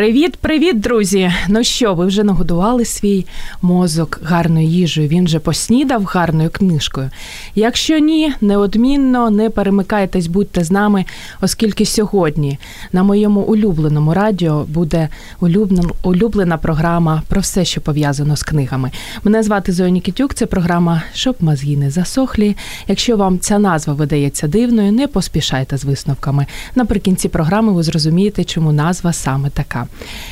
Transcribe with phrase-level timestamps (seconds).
[0.00, 1.32] Привіт, привіт, друзі!
[1.48, 3.26] Ну що, ви вже нагодували свій
[3.62, 5.08] мозок гарною їжею?
[5.08, 7.10] Він вже поснідав гарною книжкою.
[7.54, 11.04] Якщо ні, неодмінно не перемикайтесь, будьте з нами,
[11.40, 12.58] оскільки сьогодні
[12.92, 15.08] на моєму улюбленому радіо буде
[15.40, 18.90] улюблена, улюблена програма про все, що пов'язано з книгами.
[19.24, 22.56] Мене звати Зоя Нікітюк, це програма Щоб мозги не засохлі.
[22.88, 26.46] Якщо вам ця назва видається дивною, не поспішайте з висновками.
[26.74, 29.86] Наприкінці програми ви зрозумієте, чому назва саме така.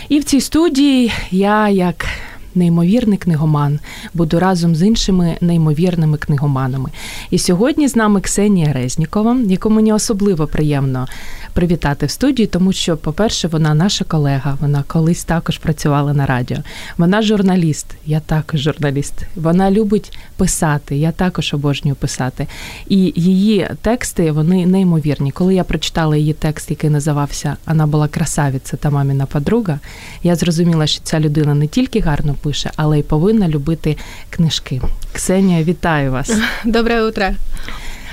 [0.08, 2.06] І в цій студії я як.
[2.54, 3.78] Неймовірний книгоман
[4.14, 6.90] буду разом з іншими неймовірними книгоманами.
[7.30, 11.06] І сьогодні з нами Ксенія Резнікова, яку мені особливо приємно
[11.52, 16.58] привітати в студії, тому що, по-перше, вона наша колега, вона колись також працювала на радіо.
[16.98, 19.14] Вона журналіст, я також журналіст.
[19.36, 22.46] Вона любить писати, я також обожнюю писати.
[22.88, 25.30] І її тексти вони неймовірні.
[25.30, 29.78] Коли я прочитала її текст, який називався Вона була красавиця та маміна подруга,
[30.22, 32.34] я зрозуміла, що ця людина не тільки гарно
[32.76, 33.96] але й повинна любити
[34.30, 34.80] книжки.
[35.12, 36.32] Ксенія, вітаю вас.
[36.64, 37.26] Доброе утро.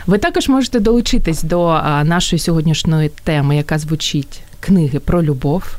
[0.07, 5.77] Ви також можете долучитись до нашої сьогоднішньої теми, яка звучить книги про любов.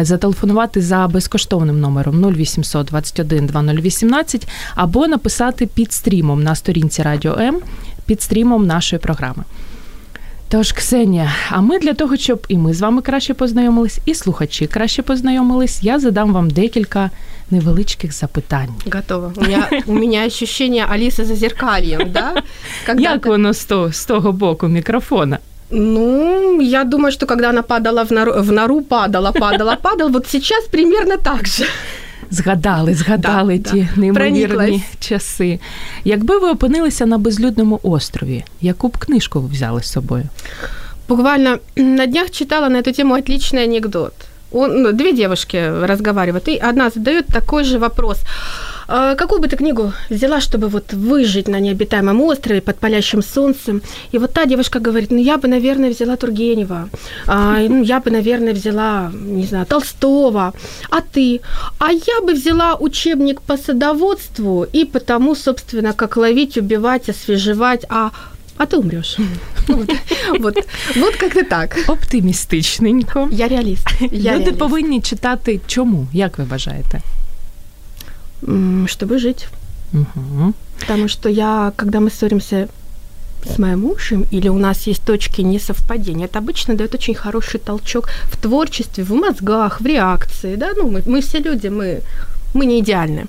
[0.00, 7.60] Зателефонувати за безкоштовним номером 0800 21 2018 або написати під стрімом на сторінці Радіо М
[8.06, 9.44] під стрімом нашої програми.
[10.50, 14.66] Тож, Ксенія, а ми для того, щоб і ми з вами краще познайомились, і слухачі
[14.66, 17.10] краще познайомились, я задам вам декілька
[17.50, 18.68] невеличких запитань.
[18.92, 19.32] Готово.
[19.36, 22.42] У меня, у ощущение Алисы за зеркальем, да?
[22.86, 25.38] Когда Як воно з того, з того боку мікрофона?
[25.70, 30.26] Ну, я думаю, что когда она падала в нору, в нору падала, падала, падала, вот
[30.26, 31.64] сейчас примерно так же.
[32.30, 34.00] Згадали, згадали да, ті да.
[34.00, 34.82] неймовірні Прониклась.
[35.00, 35.60] часи.
[36.04, 40.24] Якби ви опинилися на безлюдному острові, яку б книжку ви взяли з собою?
[41.08, 44.12] Буквально на днях читала на эту тему отличный анекдот.
[44.52, 48.18] Он, ну, две девушки разговаривают, и одна задает такой же вопрос.
[48.90, 53.82] А какую бы ты книгу взяла, чтобы вот выжить на необитаемом острове под палящим солнцем?
[54.12, 56.88] И вот та девушка говорит, ну я бы, наверное, взяла Тургенева,
[57.26, 60.54] а, ну я бы, наверное, взяла, не знаю, Толстого,
[60.90, 61.42] а ты?
[61.78, 68.10] А я бы взяла учебник по садоводству и потому, собственно, как ловить, убивать, освежевать, а
[68.57, 69.19] а ти умреш.
[69.67, 69.91] Вот,
[70.39, 70.57] вот,
[70.95, 71.77] вот как-то так.
[71.87, 73.29] Оптимістичненько.
[73.31, 73.87] Я реаліст.
[74.01, 74.57] Я Люди реаліст.
[74.57, 76.07] повинні читати чому?
[76.13, 77.01] Як ви вважаєте?
[78.85, 79.47] Чтобы жить.
[79.93, 80.53] Угу.
[80.79, 82.67] Потому что я, когда мы ссоримся
[83.45, 88.09] с моим мужем, или у нас есть точки несовпадения, это обычно дает очень хороший толчок
[88.31, 92.01] в творчестве, в мозгах, в реакции, да, ну, мы, мы все люди, мы
[92.54, 93.26] мы не идеальны.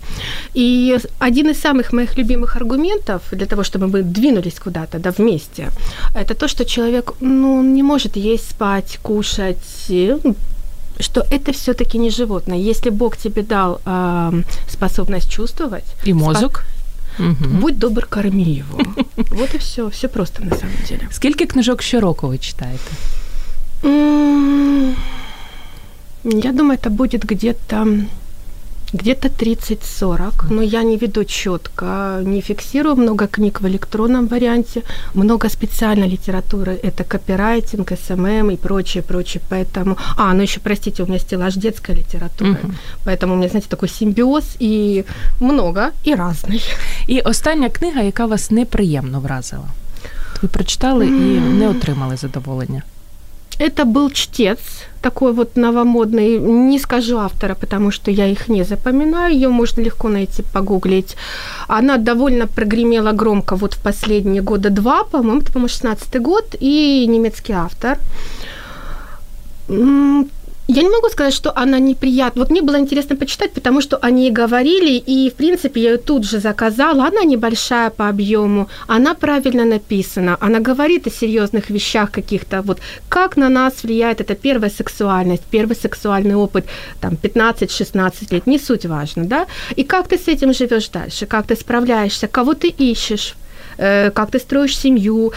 [0.56, 5.70] И один из самых моих любимых аргументов для того, чтобы мы двинулись куда-то, да, вместе,
[6.16, 9.90] это то, что человек, ну, не может есть, спать, кушать,
[10.24, 10.36] ну,
[11.00, 12.58] что это все-таки не животное.
[12.58, 16.64] Если Бог тебе дал э, способность чувствовать и мозг,
[17.20, 17.50] угу.
[17.62, 18.80] будь добр, корми его.
[19.32, 21.02] Вот и все, все просто на самом деле.
[21.12, 22.92] Скільки книжок щороку ви читаєте?
[26.24, 27.88] Я думаю, это будет где-то
[28.95, 34.83] где-то 30-40, но я не веду четко, не фиксирую много книг в электронном варианте,
[35.15, 39.97] много специальной литературы, это копирайтинг, СММ и прочее, прочее, поэтому...
[40.17, 42.73] А, ну еще, простите, у меня стеллаж детской литературы, угу.
[43.05, 45.05] поэтому у меня, знаете, такой симбиоз и
[45.41, 46.63] много, и разный.
[47.07, 49.69] І остання книга, яка вас неприємно вразила?
[50.43, 52.83] Ви прочитали і не отримали задоволення?
[53.60, 54.60] Это был чтец,
[55.02, 56.38] такой вот новомодный.
[56.40, 59.34] Не скажу автора, потому что я их не запоминаю.
[59.34, 61.18] Ее можно легко найти, погуглить.
[61.68, 67.06] Она довольно прогремела громко вот в последние года два, по-моему, это, по-моему, 16 год, и
[67.08, 67.98] немецкий автор.
[70.72, 72.42] Я не могу сказать, что она неприятна.
[72.42, 76.26] Вот мне было интересно почитать, потому что они говорили, и, в принципе, я ее тут
[76.26, 77.06] же заказала.
[77.06, 82.80] Она небольшая по объему, она правильно написана, она говорит о серьезных вещах каких-то, вот
[83.10, 86.66] как на нас влияет эта первая сексуальность, первый сексуальный опыт,
[87.02, 89.48] там, 15-16 лет, не суть важно, да?
[89.76, 93.34] И как ты с этим живешь дальше, как ты справляешься, кого ты ищешь,
[93.80, 95.34] э, как ты строишь семью,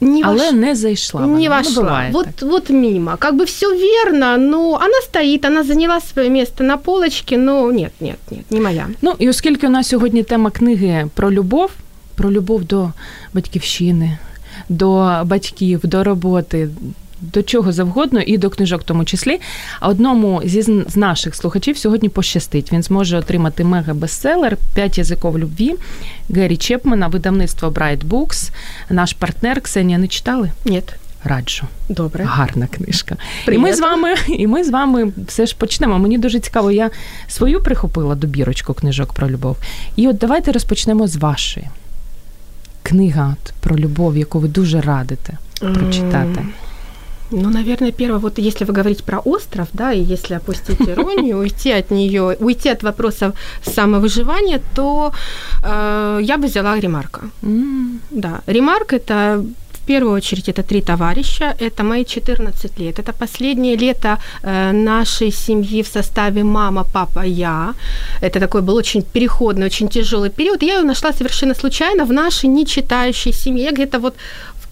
[0.00, 0.52] не Але вош...
[0.52, 1.20] не зайшла.
[1.20, 1.62] Не вона.
[1.64, 2.04] Ну, вошла.
[2.12, 3.16] Ну, вот, вот мимо.
[3.16, 7.92] Как бы все верно, но она стоит, она заняла своє місце на полочці, но нет,
[8.00, 8.88] нет, нет, не моя.
[9.02, 11.70] Ну і оскільки у нас сьогодні тема книги про любов,
[12.14, 12.92] про любов до
[13.34, 14.18] батьківщини,
[14.68, 16.68] до батьків, до роботи,
[17.20, 19.40] до чого завгодно, і до книжок, в тому числі.
[19.80, 22.72] А одному зі з наших слухачів сьогодні пощастить.
[22.72, 25.74] Він зможе отримати мега-бестселер «П'ять язиков любві
[26.30, 28.50] Гері Чепмана, видавництво Bright Books.
[28.90, 30.50] Наш партнер Ксенія не читали?
[30.64, 30.82] Ні.
[31.24, 31.66] Раджу.
[31.88, 32.24] Добре.
[32.24, 33.16] Гарна книжка.
[33.52, 35.98] І ми з вами, і ми з вами все ж почнемо.
[35.98, 36.90] Мені дуже цікаво, я
[37.28, 39.56] свою прихопила добірочку книжок про любов.
[39.96, 41.66] І от давайте розпочнемо з вашої.
[42.82, 46.40] Книга про любов, яку ви дуже радите прочитати.
[46.40, 46.52] М,
[47.30, 51.72] Ну, наверное, первое, вот если вы говорите про остров, да, и если опустить иронию, уйти
[51.72, 55.12] от нее, уйти от вопросов самовыживания, то
[55.64, 57.20] э, я бы взяла ремарка.
[57.42, 63.12] М, Да, ремарк это в первую очередь это три товарища, это мои 14 лет, это
[63.12, 67.74] последнее лето э, нашей семьи в составе мама, папа, я.
[68.20, 70.62] Это такой был очень переходный, очень тяжелый период.
[70.62, 73.70] Я ее нашла совершенно случайно в нашей нечитающей семье.
[73.70, 74.14] Где-то вот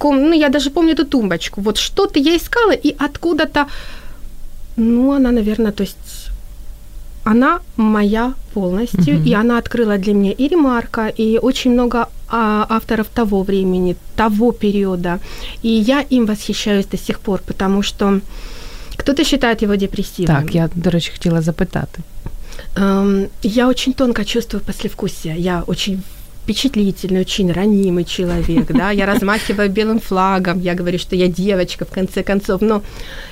[0.05, 1.61] в ком, ну я даже помню эту тумбочку.
[1.63, 3.67] Вот что-то я искала и откуда-то,
[4.77, 6.31] ну она, наверное, то есть
[7.25, 9.25] она моя полностью, Мгм.
[9.29, 14.53] и она открыла для меня и ремарка, и очень много а, авторов того времени, того
[14.53, 15.19] периода.
[15.65, 18.21] И я им восхищаюсь до сих пор, потому что
[18.97, 20.27] кто-то считает его депрессивным.
[20.27, 22.01] Так, я, до речі, хотіла запитати.
[22.77, 25.35] Эм, я очень тонко чувствую послевкусие.
[25.39, 26.03] Я очень
[26.45, 31.89] впечатлительный, очень ранимый человек, да, я размахиваю белым флагом, я говорю, что я девочка, в
[31.89, 32.83] конце концов, но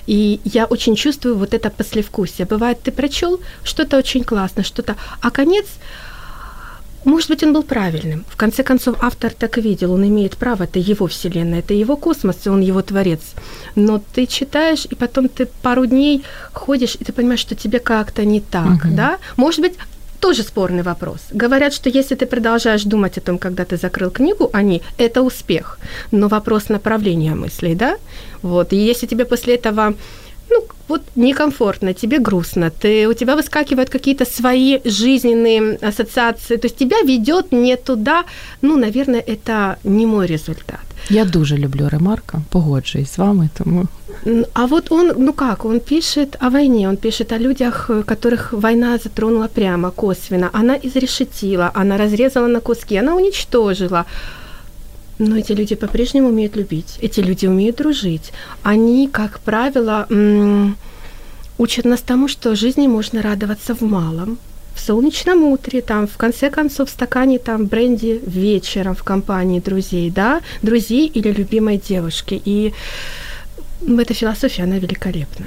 [0.06, 2.46] и я очень чувствую вот это послевкусие.
[2.46, 5.66] Бывает, ты прочел что-то очень классно, что-то, а конец,
[7.04, 8.24] может быть, он был правильным.
[8.30, 12.36] В конце концов, автор так видел, он имеет право, это его вселенная, это его космос,
[12.46, 13.20] и он его творец.
[13.74, 16.22] Но ты читаешь, и потом ты пару дней
[16.52, 18.96] ходишь, и ты понимаешь, что тебе как-то не так, Мгм.
[18.96, 19.18] да?
[19.36, 19.74] Может быть,
[20.22, 21.20] тоже спорный вопрос.
[21.32, 25.78] Говорят, что если ты продолжаешь думать о том, когда ты закрыл книгу, они это успех.
[26.12, 27.96] Но вопрос направления мыслей, да?
[28.42, 28.72] Вот.
[28.72, 29.94] И если тебе после этого
[30.52, 36.76] ну, вот некомфортно, тебе грустно, ты, у тебя выскакивают какие-то свои жизненные ассоциации, то есть
[36.76, 38.24] тебя ведет не туда,
[38.62, 40.80] ну, наверное, это не мой результат.
[41.10, 43.86] Я дуже люблю ремарка, погоджуюсь з вами, тому
[44.54, 48.52] А вот он, ну как, он пишет о войне, он пишет о людях, э, которых
[48.52, 50.50] война затронула прямо, косвенно.
[50.52, 54.04] Она изрешетила, она разрезала на куски, она уничтожила.
[55.24, 58.32] Но эти люди по-прежнему умеют любить, эти люди умеют дружить.
[58.64, 60.08] Они, как правило,
[61.58, 64.38] учат нас тому, что жизни можно радоваться в малом,
[64.74, 70.10] в солнечном утре, там, в конце концов, в стакане там бренди вечером в компании друзей,
[70.10, 72.42] да, друзей или любимой девушки.
[72.44, 72.72] И
[73.86, 75.46] эта философия, она великолепна.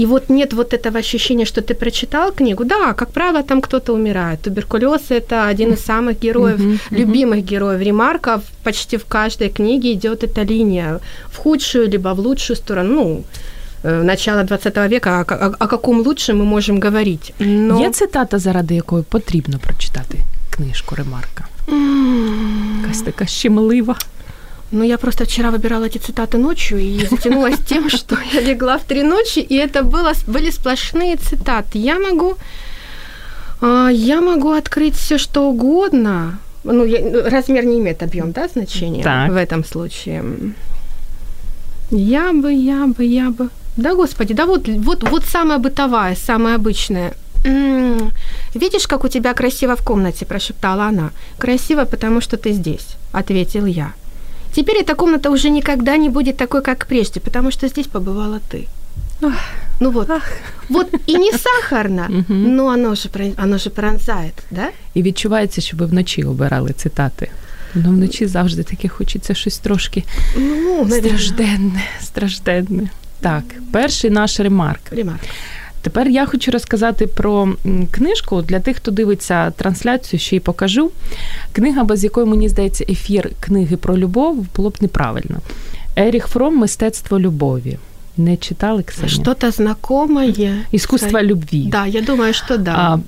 [0.00, 2.64] И вот нет вот этого ощущения, что ты прочитал книгу.
[2.64, 4.40] Да, как правило, там кто-то умирает.
[4.40, 6.98] Туберкулез – это один из самых героев, Мгм, мгм.
[7.00, 8.40] любимых героев Ремарка.
[8.62, 11.00] Почти в каждой книге идет эта линия
[11.32, 12.94] в худшую либо в лучшую сторону.
[12.94, 13.24] Ну,
[13.84, 17.34] э, начало 20 века, о, ка- о- о каком лучше мы можем говорить.
[17.38, 17.80] Но...
[17.80, 20.18] є цитата, заради якої потрібно прочитати
[20.50, 21.46] книжку ремарка.
[21.68, 23.96] М, Якась така щемлива.
[24.71, 28.83] Ну, я просто вчера выбирала эти цитаты ночью и затянулась тем, что я легла в
[28.83, 31.77] три ночи, и это было, были сплошные цитаты.
[31.77, 32.35] Я могу,
[33.61, 36.39] а, я могу открыть все, что угодно.
[36.63, 39.31] Ну, я- ну, размер не имеет объем, да, значения Так.
[39.31, 40.23] в этом случае.
[41.91, 43.49] Я бы, я бы, я бы.
[43.77, 47.13] Да, господи, да вот, вот, вот самая бытовая, самая обычная.
[48.55, 51.11] Видишь, как у тебя красиво в комнате, прошептала она.
[51.37, 53.93] Красиво, потому что ты здесь, ответил я.
[54.54, 58.66] Теперь эта комната уже никогда не будет такой, как прежде, потому что здесь побывала ты.
[59.80, 60.08] Ну вот,
[60.68, 62.56] вот и не сахарно, Мгм.
[62.56, 64.68] но оно же, про- оно же пронзает, да?
[64.94, 67.30] І відчувається, що ви вночі обирали цитати.
[67.74, 70.04] Ну, вночі завжди таке хочеться щось трошки
[70.36, 70.98] Ну, наверное.
[71.00, 72.90] стражденне, стражденне.
[73.20, 74.80] Так, перший наш ремарк.
[74.90, 75.20] Ремарк.
[75.85, 77.49] Тепер я хочу розказати про
[77.91, 80.91] книжку для тих, хто дивиться трансляцію, ще й покажу.
[81.51, 85.39] Книга, без якої, мені здається, ефір книги про любов було б неправильно.
[85.95, 87.77] Еріх Фром Мистецтво любові.
[88.17, 89.09] Не читали Ксенія?
[89.09, 90.33] Что-то знакомое.
[90.71, 91.65] Іскусство любві.
[91.71, 92.71] Да, я думаю, что да.
[92.71, 92.99] А,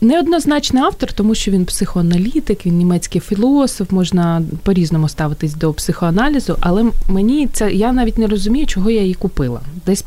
[0.00, 6.84] неоднозначний автор, тому що він психоаналітик, він німецький філософ, можна по-різному ставитись до психоаналізу, але
[7.08, 9.60] мені це я навіть не розумію, чого я її купила.
[9.86, 10.04] Десь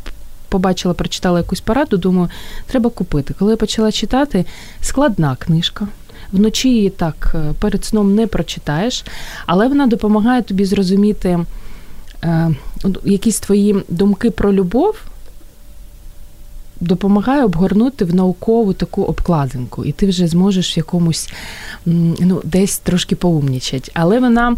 [0.56, 2.30] побачила, прочитала якусь пораду, думаю,
[2.68, 3.34] треба купити.
[3.40, 4.46] Коли я почала читати,
[4.82, 5.88] складна книжка.
[6.32, 9.06] Вночі її так е, перед сном не прочитаєш,
[9.46, 11.40] але вона допомагає тобі зрозуміти
[12.24, 12.56] е,
[13.04, 14.96] якісь твої думки про любов,
[16.80, 21.30] допомагає обгорнути в наукову таку обкладинку, і ти вже зможеш в якомусь
[21.86, 23.92] ну, десь трошки поумнічать.
[23.94, 24.56] Але вона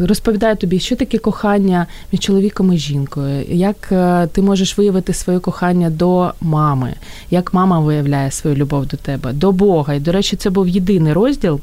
[0.00, 5.38] розповідає тобі, що таке кохання між чоловіком і жінкою, як е, ти можеш виявити своє
[5.38, 6.94] кохання до мами,
[7.30, 9.94] як мама виявляє свою любов до тебе, до Бога.
[9.94, 11.60] І, до речі, це був єдиний розділ.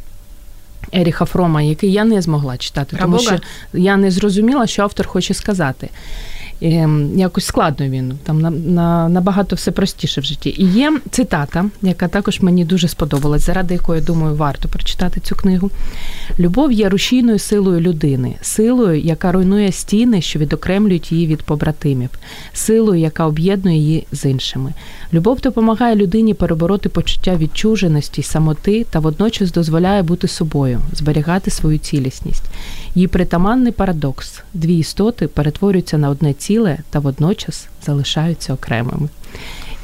[0.94, 3.40] Еріха Фрома, який я не змогла читати, тому що
[3.74, 5.90] я не зрозуміла, що автор хоче сказати.
[6.62, 10.56] Ем, якось складно він там на, на набагато все простіше в житті.
[10.58, 15.72] І є цитата, яка також мені дуже сподобалась, заради якої думаю, варто прочитати цю книгу.
[16.40, 22.10] Любов є рушійною силою людини, силою, яка руйнує стіни, що відокремлюють її від побратимів,
[22.54, 24.74] силою, яка об'єднує її з іншими.
[25.14, 32.44] Любов допомагає людині перебороти почуття відчуженості, самоти та водночас дозволяє бути собою, зберігати свою цілісність.
[32.96, 39.10] Її притаманний парадокс: дві істоти перетворюються на одне ціле та водночас залишаються окремими.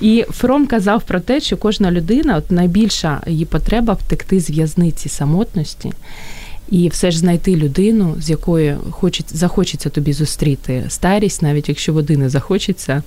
[0.01, 5.10] І Фром казав про те, що кожна людина, от найбільша її потреба втекти з в'язниці
[5.10, 5.92] самотності.
[6.70, 12.18] І все ж знайти людину, з якою хочеться, захочеться тобі зустріти старість, навіть якщо води
[12.18, 13.03] не захочеться,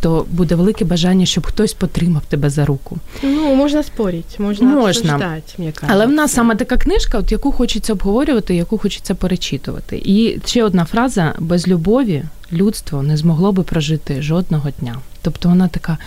[0.00, 2.98] то буде велике бажання, щоб хтось потримав тебе за руку.
[3.22, 5.14] Ну, можна спорити, можна можна.
[5.14, 10.02] Обсуждати, мені Але в нас саме така книжка, от яку хочеться обговорювати, яку хочеться перечитувати.
[10.04, 14.98] І ще одна фраза: без любові людство не змогло би прожити жодного дня.
[15.22, 15.98] Тобто вона така.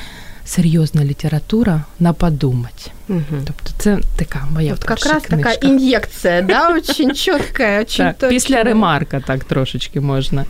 [0.48, 2.92] Серйозна література на подумать.
[3.10, 3.22] Угу.
[3.46, 5.54] Тобто це така моя От перша якраз книжка.
[5.54, 6.70] така ін'єкція, да?
[6.70, 10.46] Очень чітка, очень так, Після ремарка так трошечки можна.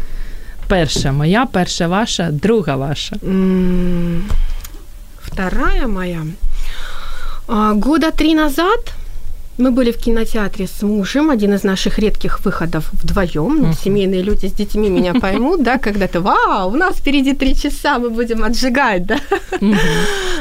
[0.67, 3.15] Перша моя, перша ваша, друга ваша.
[5.19, 6.21] Вторая моя.
[7.47, 8.93] Года три назад
[9.57, 13.65] мы были в кинотеатре с мужем, один из наших редких выходов вдвоем.
[13.65, 13.83] Uh-huh.
[13.83, 17.97] Семейные люди с детьми меня поймут, да, когда ты, вау, у нас впереди три часа,
[17.99, 19.19] мы будем отжигать, да.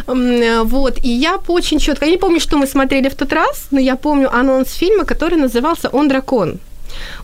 [0.07, 3.81] Вот, и я очень четко, я не помню, что мы смотрели в тот раз, но
[3.81, 6.59] я помню анонс фильма, который назывался «Он дракон».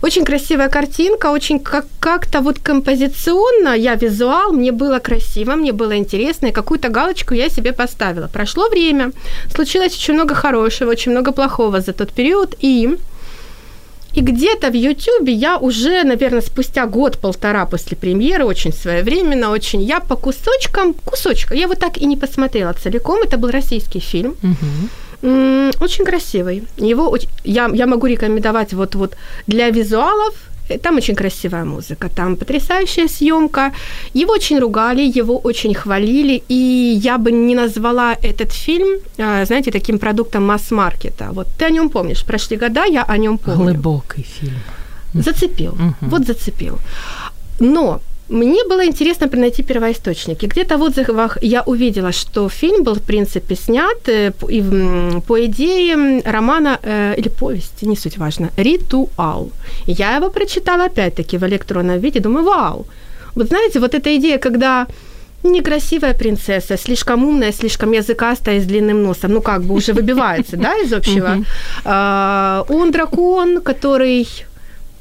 [0.01, 5.97] Очень красивая картинка, очень как- как-то вот композиционно, я визуал, мне было красиво, мне было
[5.97, 8.27] интересно, и какую-то галочку я себе поставила.
[8.27, 9.11] Прошло время,
[9.55, 12.97] случилось очень много хорошего, очень много плохого за тот период, и
[14.13, 19.99] и где-то в Ютубе я уже, наверное, спустя год-полтора после премьеры, очень своевременно, очень, я
[19.99, 24.35] по кусочкам, кусочкам, я вот так и не посмотрела целиком, это был российский фильм.
[24.43, 24.89] Uh-huh.
[25.21, 26.63] Очень красивый.
[26.77, 29.15] Его я, я могу рекомендовать вот, вот
[29.47, 30.33] для визуалов.
[30.69, 33.71] Э, там очень красивая музыка, там потрясающая съемка.
[34.13, 39.71] Его очень ругали, его очень хвалили, и я бы не назвала этот фильм, а, знаете,
[39.71, 41.29] таким продуктом масс-маркета.
[41.33, 43.73] Вот ты о нем помнишь, прошли года, я о нем помню.
[43.73, 44.59] Глубокий фильм.
[45.13, 46.09] Зацепил, uh-huh.
[46.09, 46.79] вот зацепил.
[47.59, 47.99] Но
[48.31, 50.45] мне было интересно найти первоисточники.
[50.45, 54.63] Где-то в отзывах я увидела, что фильм был, в принципе, снят э, и,
[55.27, 59.49] по идее романа э, или повести, не суть важно, «Ритуал».
[59.87, 62.85] Я его прочитала опять-таки в электронном виде, думаю, вау.
[63.35, 64.87] Вот знаете, вот эта идея, когда
[65.43, 70.77] некрасивая принцесса, слишком умная, слишком языкастая, с длинным носом, ну как бы уже выбивается, да,
[70.77, 71.43] из общего.
[71.83, 74.27] А, он дракон, который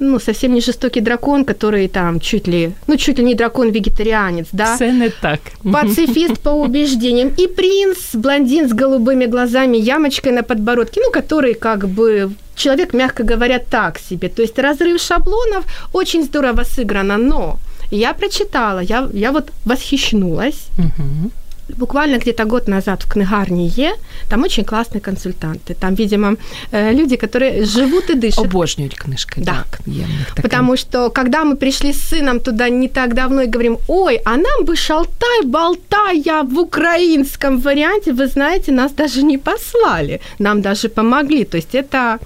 [0.01, 4.75] ну, совсем не жестокий дракон, который там чуть ли, ну, чуть ли не дракон-вегетарианец, да?
[4.75, 5.41] Все не так.
[5.63, 7.29] Пацифист по убеждениям.
[7.39, 13.23] И принц, блондин с голубыми глазами, ямочкой на подбородке, ну, который как бы человек, мягко
[13.23, 14.29] говоря, так себе.
[14.29, 17.59] То есть разрыв шаблонов очень здорово сыграно, но
[17.91, 20.69] я прочитала, я, я вот восхищнулась.
[20.79, 21.31] Угу
[21.77, 23.93] буквально где-то год назад в книгарне Е,
[24.29, 25.75] там очень классные консультанты.
[25.75, 26.37] Там, видимо,
[26.73, 28.45] э, люди, которые живут и дышат.
[28.45, 29.41] Обожнюють книжки.
[29.41, 29.65] Да.
[29.71, 30.05] Так, є
[30.43, 34.37] Потому что, когда мы пришли с сыном туда не так давно и говорим, ой, а
[34.37, 40.89] нам бы шалтай, болтая в украинском варианте, вы знаете, нас даже не послали, нам даже
[40.89, 41.45] помогли.
[41.45, 42.19] То есть это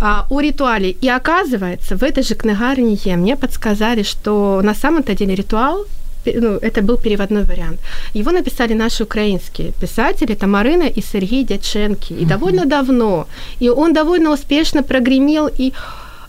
[0.00, 0.90] а, о ритуале.
[0.90, 5.86] И оказывается, в этой же книгарне мне подсказали, что на самом-то деле ритуал
[6.36, 7.80] ну, это был переводной вариант.
[8.14, 12.12] Его написали наши украинские писатели, это Марина и Сергей Дяченки.
[12.12, 13.26] И довольно давно.
[13.60, 15.72] И он довольно успешно прогремел, и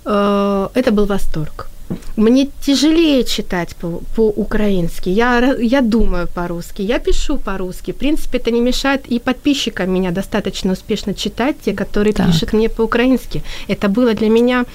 [0.06, 1.70] э, это был восторг.
[2.18, 5.10] Мне тяжелее читать по- по-украински.
[5.10, 7.92] Я, я думаю по-русски, я пишу по-русски.
[7.92, 12.28] В принципе, это не мешает и подписчикам меня достаточно успешно читать, те, которые так.
[12.28, 13.42] пишут мне по-украински.
[13.68, 14.66] Это было для меня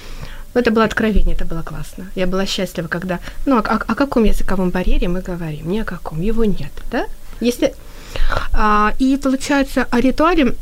[0.55, 2.05] ну, это было откровение, это было классно.
[2.15, 3.19] Я была счастлива, когда...
[3.45, 5.69] Ну, о, о каком языковом барьере мы говорим?
[5.69, 6.21] Ни о каком.
[6.21, 7.07] Его нет, да?
[7.41, 7.75] Если...
[8.53, 10.55] А, и получается, о ритуале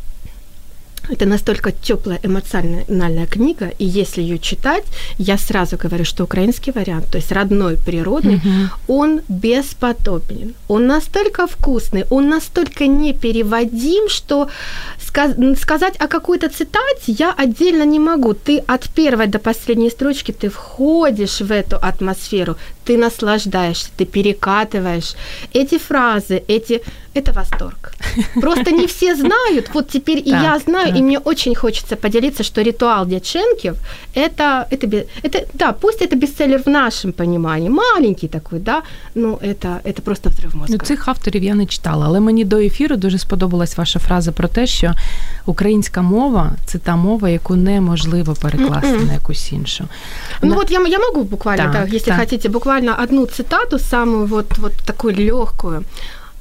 [1.10, 4.84] это настолько теплая эмоциональная книга, и если ее читать,
[5.18, 8.96] я сразу говорю, что украинский вариант, то есть родной, природный, угу.
[9.02, 10.56] он бесподобен.
[10.68, 14.50] Он настолько вкусный, он настолько непереводим, что
[15.00, 18.34] сказ- сказать о какой-то цитате я отдельно не могу.
[18.34, 22.56] Ты от первой до последней строчки ты входишь в эту атмосферу,
[22.86, 25.16] ты наслаждаешься, ты перекатываешь
[25.54, 26.82] эти фразы, эти
[27.14, 27.94] это восторг.
[28.42, 29.70] Просто не все знают.
[29.74, 33.75] Вот теперь и я знаю, и мне очень хочется поделиться, что ритуал Дяченків
[34.15, 38.83] это, это, это, да, пусть это бестселлер в нашем понимании, маленький такой, да,
[39.15, 40.77] но это, это просто взрыв мозга.
[40.81, 44.49] Ну, цих авторів я не читала, але мені до ефіру дуже сподобалась ваша фраза про
[44.49, 44.95] те, що
[45.47, 49.07] українська мова це та мова, яку неможливо перекласти Mm-mm.
[49.07, 49.85] на якусь іншу.
[50.43, 50.57] Ну на...
[50.57, 52.21] вот я, я могу буквально, так, так, если так.
[52.21, 55.85] хотите, буквально одну цитату, самую вот, вот такую легкую.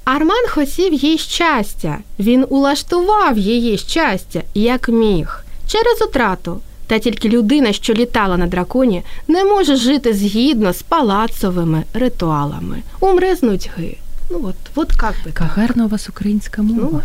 [0.05, 6.61] Арман хотів їй щастя, він улаштував її щастя, як міг, через утрату.
[6.87, 12.83] Та тільки людина, що літала на драконі, не може жити згідно з палацовими ритуалами.
[13.01, 13.97] Умре з нудьги.
[14.31, 15.17] Ну от, от як би.
[15.27, 17.03] Яка гарна у вас українська мова.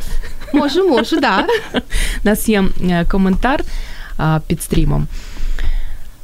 [0.54, 1.48] Ну, можу, можу, да.
[1.74, 1.80] У
[2.24, 3.64] нас є е, коментар
[4.48, 5.08] під стрімом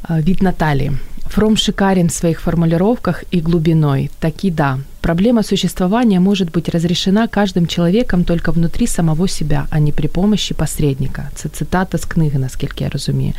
[0.09, 0.91] від Наталі.
[1.33, 4.11] Фром шикарен в своих формулировках и глубиной.
[4.19, 4.79] Таки да.
[5.01, 10.53] Проблема существования может быть разрешена каждым человеком только внутри самого себя, а не при помощи
[10.53, 11.31] посередника.
[11.35, 13.33] Це цитата з книги, наскільки я розумію.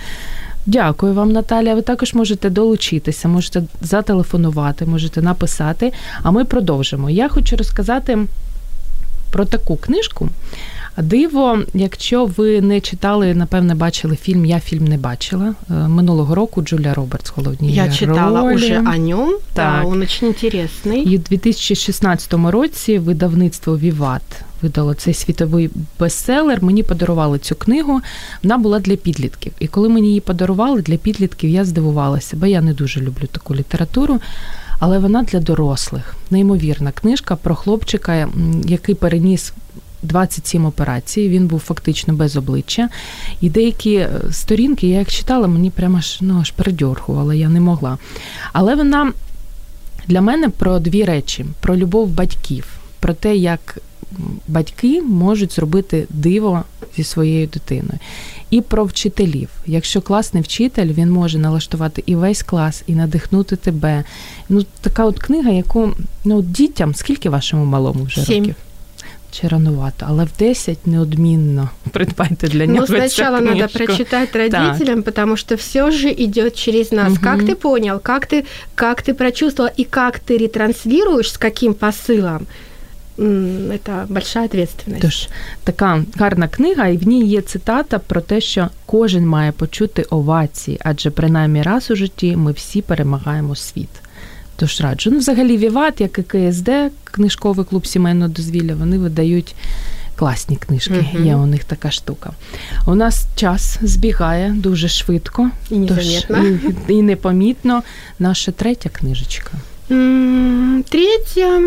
[0.66, 1.74] Дякую вам, Наталія.
[1.74, 5.92] Ви також можете долучитися, можете зателефонувати, можете написати.
[6.22, 7.10] А ми продовжимо.
[7.10, 8.18] Я хочу розказати
[9.30, 10.28] про таку книжку.
[10.96, 16.62] Диво, якщо ви не читали, напевне, бачили фільм Я фільм не бачила е, минулого року.
[16.62, 18.54] Джулія Робертс головні Я читала ролі.
[18.54, 19.32] уже о ньому.
[19.52, 21.02] Так, да, він дуже інтересний.
[21.02, 24.22] І у 2016 році видавництво Віват
[24.62, 25.70] видало цей світовий
[26.00, 26.62] бестселер.
[26.62, 28.00] Мені подарували цю книгу.
[28.42, 29.52] Вона була для підлітків.
[29.58, 33.54] І коли мені її подарували для підлітків, я здивувалася, бо я не дуже люблю таку
[33.54, 34.20] літературу.
[34.78, 38.28] Але вона для дорослих, неймовірна книжка про хлопчика,
[38.64, 39.52] який переніс
[40.04, 41.28] 27 операцій.
[41.28, 42.88] Він був фактично без обличчя.
[43.40, 47.60] І деякі е, сторінки, я як читала, мені прямо аж ну, аж передьоргувала, я не
[47.60, 47.98] могла.
[48.52, 49.12] Але вона
[50.08, 52.66] для мене про дві речі: про любов батьків,
[53.00, 53.78] про те, як
[54.48, 56.62] батьки можуть зробити диво
[56.96, 57.98] зі своєю дитиною.
[58.50, 59.48] І про вчителів.
[59.66, 64.04] Якщо класний вчитель, він може налаштувати і весь клас, і надихнути тебе.
[64.48, 65.92] Ну, така от книга, яку
[66.24, 68.38] ну, дітям, скільки вашому малому вже Сім.
[68.38, 68.54] років?
[69.33, 72.79] чи рановато, але в 10 неодмінно придбайте для нього.
[72.79, 75.03] Ну, сначала цю надо прочитать родителям, так.
[75.03, 77.13] потому что все же идет через нас.
[77.13, 77.21] Угу.
[77.23, 82.47] Как ты понял, как ты, как ты прочувствовал и как ты ретранслируешь, с каким посылом,
[83.85, 85.01] це большая ответственность.
[85.01, 85.27] Тож
[85.63, 90.79] така гарна книга, і в ній є цитата про те, що кожен має почути овації,
[90.83, 93.89] адже принаймні раз у житті ми всі перемагаємо світ.
[94.56, 95.10] Тож раджу.
[95.10, 96.70] Ну, взагалі, Віват, як і КСД,
[97.04, 99.54] книжковий клуб сімейного дозвілля, вони видають
[100.16, 100.94] класні книжки.
[100.94, 101.26] Uh-huh.
[101.26, 102.30] Є у них така штука.
[102.86, 106.24] У нас час збігає дуже швидко і тож, і,
[106.88, 107.82] і непомітно.
[108.18, 109.50] Наша третя книжечка.
[109.90, 111.60] Mm, третья,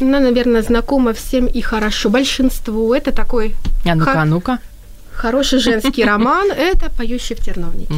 [0.00, 2.10] она, наверное, знакома всем и хорошо.
[2.10, 2.92] Большинству.
[2.92, 3.54] Это такой...
[3.84, 4.58] А ну-ка, х- ну-ка.
[5.14, 6.50] Хороший женский роман.
[6.50, 7.94] Это «Поющий в терновнике».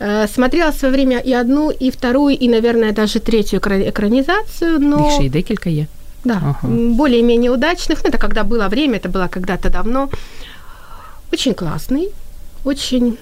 [0.00, 5.08] Э, смотрела в свое время и одну, и вторую, и, наверное, даже третью экранизацию, но...
[5.08, 5.86] Их и декілька є.
[6.24, 6.68] Да, ага.
[6.68, 8.02] более-менее удачных.
[8.04, 10.08] Ну, это когда было время, это было когда-то давно.
[11.32, 12.08] Очень классный,
[12.64, 13.16] очень...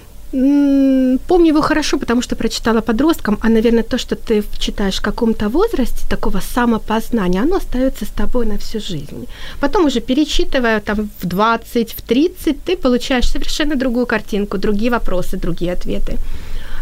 [1.27, 5.49] Помню его хорошо, потому что прочитала подросткам, а, наверное, то, что ты читаешь в каком-то
[5.49, 9.27] возрасте, такого самопознания, оно остается с тобой на всю жизнь.
[9.59, 15.37] Потом уже перечитывая там в 20, в 30, ты получаешь совершенно другую картинку, другие вопросы,
[15.37, 16.17] другие ответы.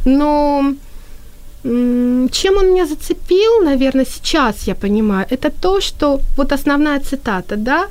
[0.05, 0.73] Но
[2.31, 7.85] чем он меня зацепил, наверное, сейчас я понимаю, это то, что вот основная цитата, да,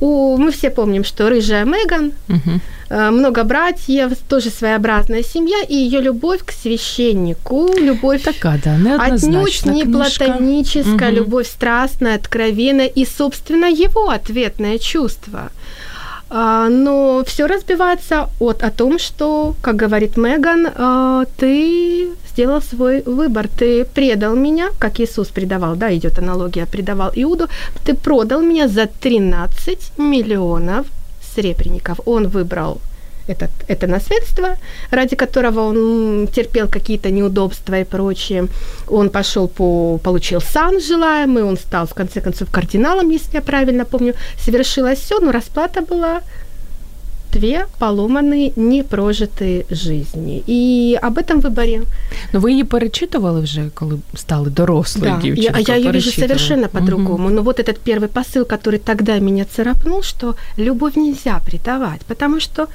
[0.00, 2.60] у, мы все помним, что рыжая Меган, угу.
[2.90, 9.82] много братьев, тоже своеобразная семья, и ее любовь к священнику, любовь Такая, да, отнюдь не
[9.82, 10.24] книжка.
[10.24, 11.16] платоническая, угу.
[11.18, 15.52] любовь страстная, откровенная, и, собственно, его ответное чувство–
[16.32, 23.48] но все разбивается от, о том, что, как говорит Меган, а, ты сделал свой выбор,
[23.48, 27.48] ты предал меня, как Иисус предавал, да, идет аналогия, предавал Иуду,
[27.84, 30.86] ты продал меня за 13 миллионов
[31.34, 32.00] сребреников.
[32.06, 32.80] Он выбрал
[33.26, 34.56] это, это наследство,
[34.90, 38.48] ради которого он терпел какие-то неудобства и прочее.
[38.88, 43.84] Он пошел по, получил сан желаемый, он стал в конце концов кардиналом, если я правильно
[43.84, 44.14] помню.
[44.38, 46.22] Совершилось все, но расплата была
[47.32, 50.42] две поломанные, непрожитые жизни.
[50.46, 51.80] И об этом выборе.
[52.32, 57.24] Но вы її перечитували вже, коли стали дорослою да, Я, я ее вижу совершенно по-другому.
[57.24, 57.34] Угу.
[57.34, 62.68] Но вот этот первый посыл, который тогда меня царапнул, что любовь нельзя предавать, потому что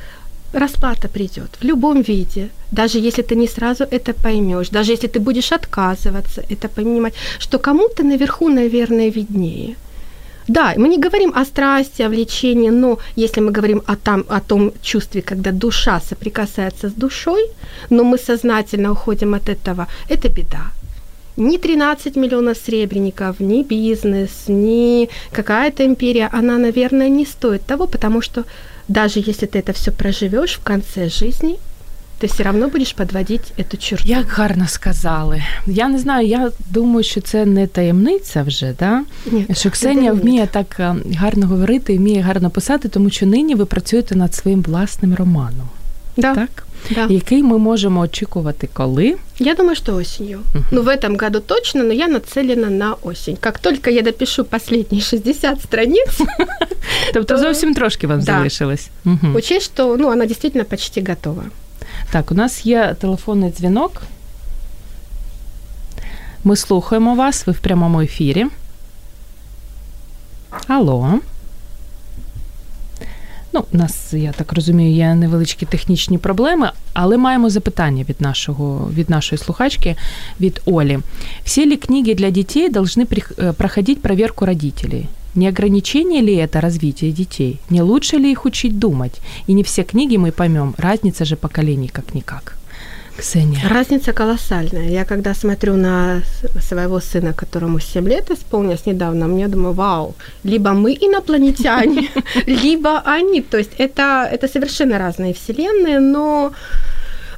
[0.54, 5.20] расплата придет в любом виде, даже если ты не сразу это поймешь, даже если ты
[5.20, 9.76] будешь отказываться это понимать, что кому-то наверху, наверное, виднее.
[10.48, 14.40] Да, мы не говорим о страсти, о влечении, но если мы говорим о, там, о
[14.40, 17.44] том чувстве, когда душа соприкасается с душой,
[17.90, 20.72] но мы сознательно уходим от этого, это беда.
[21.36, 28.22] Ни 13 миллионов сребреников, ни бизнес, ни какая-то империя, она, наверное, не стоит того, потому
[28.22, 28.46] что
[28.88, 31.56] даже если ты это все проживешь в конце жизни,
[32.20, 34.08] ти все равно будеш підводити эту черту.
[34.08, 35.44] Як гарно сказали.
[35.68, 39.04] Я не знаю, я думаю, що це не таємниця вже, да?
[39.32, 43.66] Ні, що Ксенія вміє так е, гарно говорити вміє гарно писати, тому що нині ви
[43.66, 45.70] працюєте над своїм власним романом.
[46.18, 46.36] Да.
[46.36, 46.67] Так?
[46.92, 47.08] Да.
[47.10, 49.16] Який ми можемо очікувати коли?
[49.40, 50.40] Я думаю, что осенью.
[50.54, 50.64] Uh-huh.
[50.72, 53.38] Ну, в этом году точно, но я нацелена на осень.
[53.40, 56.22] Как только я допишу последние 60 страниц...
[57.14, 58.90] Тобто зовсім трошки вам залишилось.
[59.36, 61.44] Учесть, что ну, она действительно почти готова.
[62.12, 64.02] Так, у нас є телефонний дзвінок.
[66.44, 68.46] Ми слухаємо вас, ви в прямому ефірі.
[70.68, 71.20] Алло.
[73.57, 78.91] Ну, у нас, я так розумію, є невеличкі технічні проблеми, але маємо запитання від нашого,
[78.95, 79.97] від нашої слухачки,
[80.41, 80.99] від Олі.
[81.45, 85.09] Всі ли книги для дітей должны э, проходить проверку родителей?
[85.35, 87.59] Не ограничение ли это развитие детей?
[87.71, 89.21] Не лучше ли их учить думать?
[89.49, 90.75] И не все книги мы поймем.
[90.79, 92.57] Разница же поколений как-никак.
[93.18, 93.70] Ксения.
[93.70, 94.90] Разница колоссальная.
[94.90, 96.22] Я когда смотрю на
[96.62, 102.10] своего сына, которому 7 лет исполнилось недавно, мне думаю, вау, либо мы инопланетяне,
[102.46, 103.42] либо они.
[103.42, 106.52] То есть это, это совершенно разные вселенные, но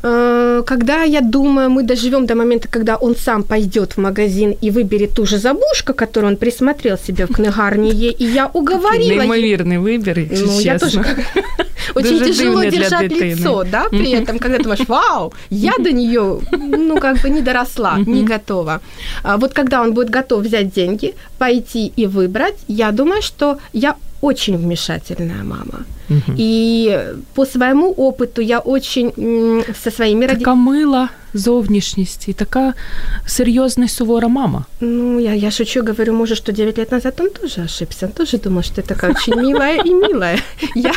[0.02, 5.14] когда я думаю, мы доживем до момента, когда он сам пойдет в магазин и выберет
[5.14, 9.22] ту же забушку, которую он присмотрел себе в книгарне, и я уговорила...
[9.22, 10.62] Неимоверный выбор, если ну, честно.
[10.62, 11.06] Я тоже
[11.96, 17.18] очень тяжело держать лицо, да, при этом, когда думаешь, вау, я до нее, ну, как
[17.22, 18.82] бы не доросла, не готова.
[19.24, 23.96] А вот когда он будет готов взять деньги, пойти и выбрать, я думаю, что я
[24.22, 25.86] очень вмешательная мама.
[26.10, 26.34] Угу.
[26.38, 30.80] И по своему опыту я очень со своими родителями...
[30.80, 32.75] Мила зовнішність і така
[33.27, 34.65] серйозна сувора мама.
[34.81, 38.07] Ну, я, я шучу, говорю, может, что 9 лет назад он тоже ошибся.
[38.07, 40.39] Он тоже думал, что ты такая очень милая и милая.
[40.75, 40.93] Я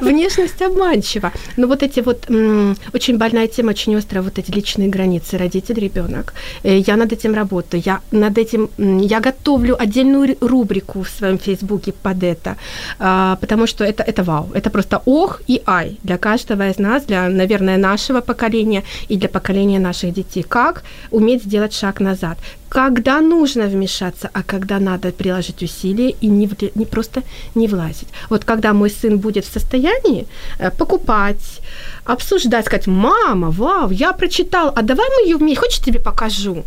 [0.00, 1.32] Внешность обманчива.
[1.56, 5.78] Но вот эти вот м- очень больная тема, очень острая, вот эти личные границы родитель,
[5.80, 6.34] ребенок.
[6.64, 7.82] Э, я над этим работаю.
[7.86, 12.56] Я над этим, я готовлю отдельную рубрику в своем фейсбуке под это,
[12.98, 14.48] а, потому что это, это вау.
[14.54, 19.28] Это просто ох и ай для каждого из нас, для, наверное, нашего поколения и для
[19.28, 19.41] поколения
[19.79, 20.43] наших детей.
[20.43, 22.37] Как уметь сделать шаг назад?
[22.73, 27.21] когда нужно вмешаться, а когда надо приложить усилия и не, не просто
[27.55, 28.07] не влазить.
[28.29, 30.25] Вот когда мой сын будет в состоянии
[30.59, 31.61] э, покупать,
[32.05, 36.63] обсуждать, сказать, мама, вау, я прочитал, а давай мы ее вместе, хочешь тебе покажу?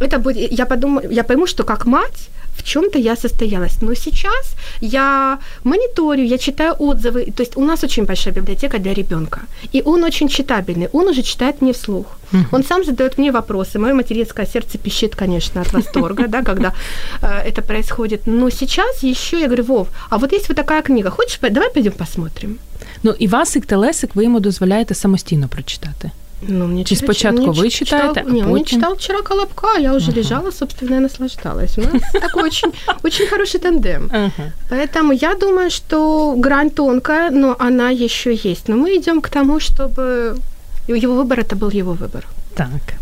[0.00, 3.81] Это будет, я подумаю, я пойму, что как мать в чем-то я состоялась.
[3.81, 7.31] Но сейчас я мониторю, я читаю отзывы.
[7.31, 9.39] То есть у нас очень большая библиотека для ребенка.
[9.73, 10.87] И он очень читабельный.
[10.93, 12.05] Он уже читает мне вслух.
[12.31, 12.45] Uh-huh.
[12.51, 13.79] Он сам задает мне вопросы.
[13.79, 16.73] Мое материнское сердце пищит, конечно, от восторга, да, когда
[17.21, 18.21] э, это происходит.
[18.27, 21.09] Но сейчас еще я говорю, Вов, а вот есть вот такая книга.
[21.09, 22.57] Хочешь, давай пойдем посмотрим.
[23.03, 26.11] Ну, і Васик Телесик ви йому дозволяєте самостійно прочитати.
[26.41, 28.53] Ну, мне Чи спочатку мне вы читаете, читал, а не, потом...
[28.53, 30.17] он читал вчера Колобка, я уже uh-huh.
[30.17, 31.77] лежала, собственно, и наслаждалась.
[31.77, 32.71] У нас такой очень,
[33.03, 34.09] очень хороший тандем.
[34.13, 34.51] Uh-huh.
[34.69, 38.67] Поэтому я думаю, что грань тонкая, но она еще есть.
[38.67, 40.37] Но мы идем к тому, чтобы
[40.87, 42.25] его выбор это был его выбор.
[42.55, 42.95] Так.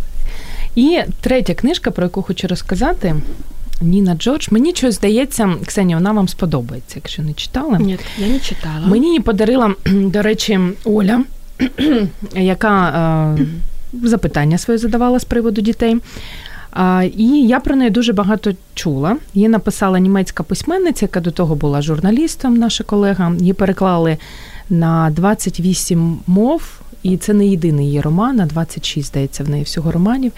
[0.76, 3.16] І третя книжка, про яку хочу розказати.
[3.82, 4.48] Ніна Джордж.
[4.52, 7.78] Мені щось здається, Ксенія, вона вам сподобається, якщо не читала.
[7.80, 8.88] Ні, я не читала.
[8.88, 11.24] Мені її подарила, до речі, Оля.
[12.35, 12.89] яка
[13.39, 13.47] е,
[14.03, 15.97] запитання своє задавала з приводу дітей.
[17.17, 19.17] І я про неї дуже багато чула.
[19.35, 23.33] Її написала німецька письменниця, яка до того була журналістом, наша колега.
[23.39, 24.17] Її переклали
[24.71, 29.93] на 28 мов, і це не єдиний її роман, а 26, здається, в неї всього
[29.93, 30.33] романів.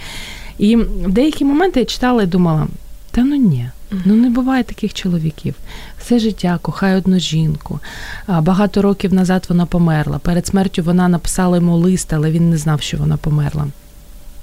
[0.59, 0.79] І
[1.09, 2.67] деякі моменти я читала і думала:
[3.11, 3.71] та ну ні,
[4.05, 5.55] Ну не буває таких чоловіків.
[5.99, 7.81] Все життя кохає одну жінку.
[8.29, 10.19] Багато років назад вона померла.
[10.19, 13.67] Перед смертю вона написала йому лист, але він не знав, що вона померла.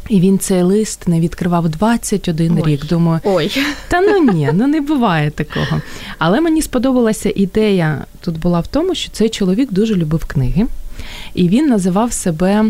[0.09, 2.71] І він цей лист не відкривав 21 Ой.
[2.71, 2.85] рік.
[2.85, 3.51] Думаю, Ой.
[3.87, 5.81] та ну ні, ну не буває такого.
[6.17, 10.65] Але мені сподобалася ідея тут була в тому, що цей чоловік дуже любив книги,
[11.33, 12.65] і він називав себе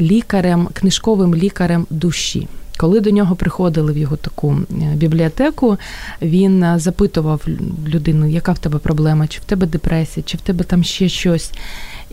[0.00, 2.48] лікарем, книжковим лікарем душі.
[2.80, 5.76] Коли до нього приходили в його таку е, бібліотеку,
[6.22, 7.46] він е, запитував
[7.86, 11.52] людину, яка в тебе проблема, чи в тебе депресія, чи в тебе там ще щось.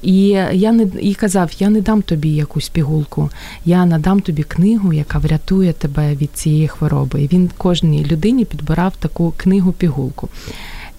[0.01, 3.30] І я не і казав: я не дам тобі якусь пігулку,
[3.65, 7.21] я надам тобі книгу, яка врятує тебе від цієї хвороби.
[7.21, 10.30] І він кожній людині підбирав таку книгу-пігулку.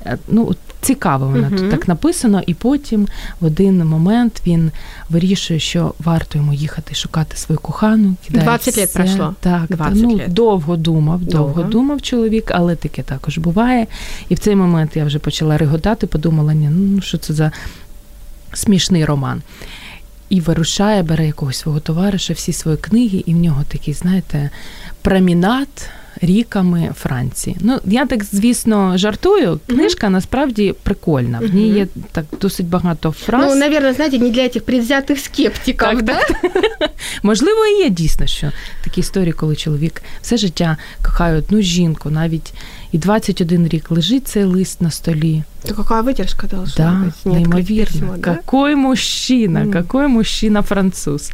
[0.07, 3.09] Е, ну, цікаво вона uh тут так написано, і потім
[3.41, 4.71] в один момент він
[5.11, 8.15] вирішує, що варто йому їхати шукати свою кохану.
[8.29, 9.35] 20 років пройшло.
[9.41, 10.33] Так, 20 ну, лет.
[10.33, 13.87] довго думав, довго, довго думав чоловік, але таке також буває.
[14.29, 17.53] І в цей момент я вже почала реготати, подумала, ні, ну що це за
[18.53, 19.43] смішний роман.
[20.29, 24.51] І вирушає, бере якогось свого товариша, всі свої книги, і в нього такий, знаєте,
[25.03, 27.57] промінат ріками Франції.
[27.61, 29.61] Ну, я так, звісно, жартую.
[29.67, 30.11] Книжка mm-hmm.
[30.11, 31.39] насправді прикольна.
[31.39, 33.47] В ній є так досить багато фраз.
[33.49, 36.21] Ну, навірно, знаєте, не для цих предвзятих скептиків, так, да?
[37.23, 38.53] Можливо, і є дійсно, що
[38.85, 42.53] такі історії, коли чоловік все життя кохає одну жінку, навіть
[42.93, 45.43] і 21 рік лежить цей лист на столі.
[45.63, 47.35] То яка витяжка должна да, быть?
[47.35, 48.15] Неймовірно.
[48.19, 48.35] Да?
[48.35, 49.73] Какой мужчина, mm.
[49.73, 51.33] какой мужчина француз.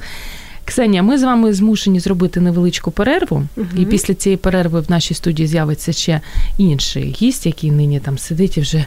[0.65, 3.67] Ксенія, ми з вами змушені зробити невеличку перерву, угу.
[3.77, 6.21] і після цієї перерви в нашій студії з'явиться ще
[6.59, 8.85] інший гість, який нині там сидить і вже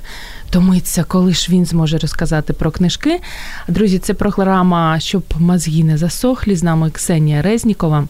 [0.49, 3.19] томиться, коли ж він зможе розказати про книжки.
[3.67, 6.55] Друзі, це програма, щоб мозги не засохлі.
[6.55, 8.07] З нами Ксенія Резнікова.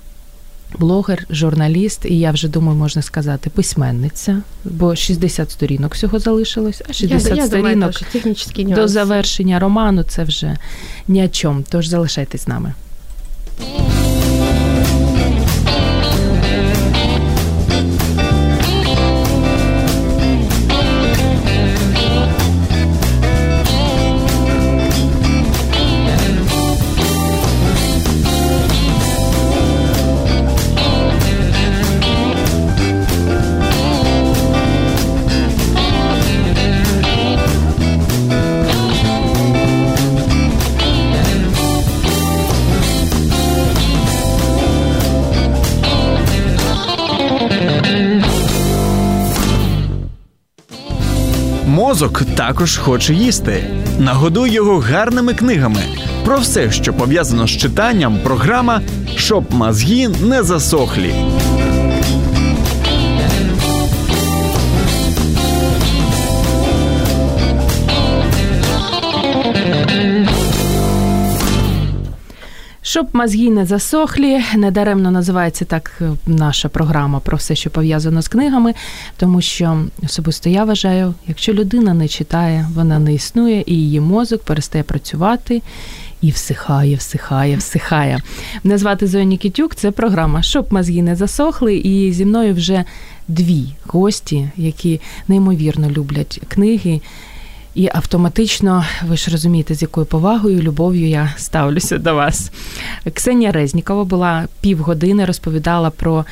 [0.80, 6.94] Блогер, журналіст, і я вже думаю, можна сказати, письменниця, бо 60 сторінок всього залишилось, а
[6.94, 10.58] 60 я, я сторінок думаю, до завершення роману це вже
[11.08, 11.64] ні о чому.
[11.70, 12.74] Тож залишайтесь з нами.
[13.60, 14.17] Hey.
[51.98, 53.64] Мозок також хоче їсти.
[54.00, 55.80] Нагодуй його гарними книгами.
[56.26, 58.82] Про все, що пов'язано з читанням, програма
[59.16, 61.14] щоб мозги не засохлі.
[72.98, 78.28] Щоб мозги не засохлі, недаремно називається так е, наша програма про все, що пов'язано з
[78.28, 78.74] книгами,
[79.18, 84.44] тому що особисто я вважаю, якщо людина не читає, вона не існує, і її мозок
[84.44, 85.62] перестає працювати.
[86.22, 88.22] І всихає, всихає, всихає.
[88.64, 91.76] Мене звати Зоя Нікітюк, це програма Щоб мозги не засохли.
[91.76, 92.84] І зі мною вже
[93.28, 97.02] дві гості, які неймовірно люблять книги.
[97.78, 102.52] І автоматично, ви ж розумієте, з якою повагою, любов'ю я ставлюся до вас.
[103.14, 106.26] Ксенія Резнікова була півгодини, розповідала про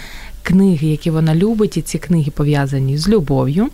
[0.44, 3.70] книги, які вона любить, і ці книги пов'язані з любов'ю.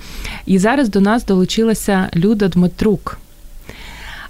[0.46, 3.18] І зараз до нас долучилася Люда Дмитрук.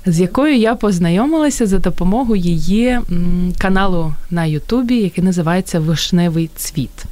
[0.05, 2.99] З якою я познайомилася за допомогою її
[3.57, 7.05] каналу на Ютубі, який називається Вишневий цвіт.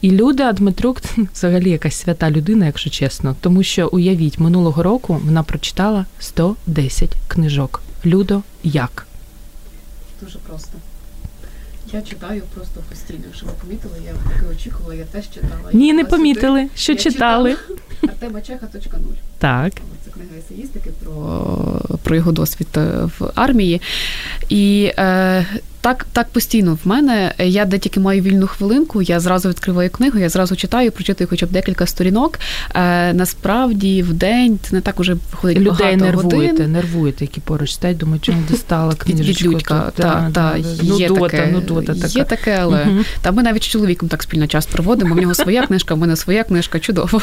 [0.00, 1.00] І Люда Дмитрук
[1.34, 7.82] взагалі якась свята людина, якщо чесно, тому що уявіть, минулого року вона прочитала 110 книжок.
[8.04, 9.06] Людо, як?
[10.20, 10.72] Дуже просто.
[11.92, 13.20] Я читаю просто постійно.
[13.26, 15.70] Якщо ви помітили, я поки очікувала, я теж читала.
[15.72, 17.56] Ні, не помітили, що я читали.
[18.02, 19.16] Артема Чеха точка нуль.
[19.38, 19.72] Так.
[20.04, 22.80] Це книга есеїстики про про його досвід е,
[23.18, 23.80] в армії.
[24.48, 25.46] І е,
[25.86, 27.34] так так постійно в мене.
[27.38, 31.46] Я де тільки маю вільну хвилинку, я зразу відкриваю книгу, я зразу читаю, прочитаю хоча
[31.46, 32.38] б декілька сторінок.
[32.74, 36.72] Е, Насправді в день це не так уже виходить Людей багато нервуєте, годин.
[36.72, 39.48] нервуєте, які поруч стоять, думають, чому дістала книжечку.
[39.48, 42.18] Від та, та, та, ну, є дота, таке, ну, дота така.
[42.18, 45.14] Є таке, але uh та ми навіть з чоловіком так спільно час проводимо.
[45.14, 47.20] В нього своя книжка, в мене своя книжка, чудово.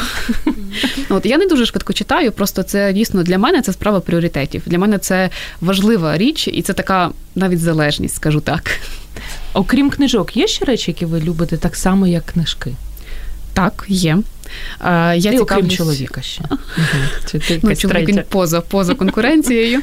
[1.08, 4.62] От Я не дуже швидко читаю, просто це дійсно для мене це справа пріоритетів.
[4.66, 8.70] Для мене це важлива річ, і це така навіть залежність, скажу так.
[9.52, 12.74] Окрім книжок, є ще речі, які ви любите так само, як книжки?
[13.52, 14.18] Так, є.
[15.14, 16.44] Я І окрім чоловіка ще.
[17.62, 19.82] ну, чоловік поза поза конкуренцією.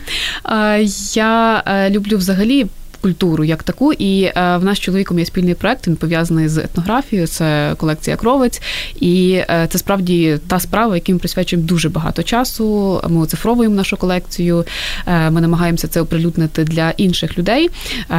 [1.14, 2.68] Я е, люблю взагалі
[3.02, 3.94] культуру як таку.
[3.94, 5.88] І е, в нас з чоловіком є спільний проект.
[5.88, 7.28] Він пов'язаний з етнографією.
[7.28, 8.62] Це колекція кровець,
[9.00, 13.02] і е, це справді та справа, яким присвячуємо дуже багато часу.
[13.10, 14.66] Ми оцифровуємо нашу колекцію.
[15.08, 17.70] Е, ми намагаємося це оприлюднити для інших людей.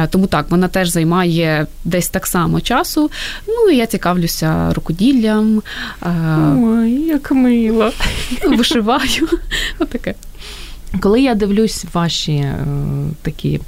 [0.09, 3.11] Тому так вона теж займає десь так само часу.
[3.47, 5.61] Ну і я цікавлюся рукоділлям.
[6.63, 7.91] Ой, як мило.
[8.47, 9.27] Вишиваю.
[9.79, 10.15] Отаке.
[11.01, 12.45] Коли я дивлюсь ваші
[13.21, 13.59] такі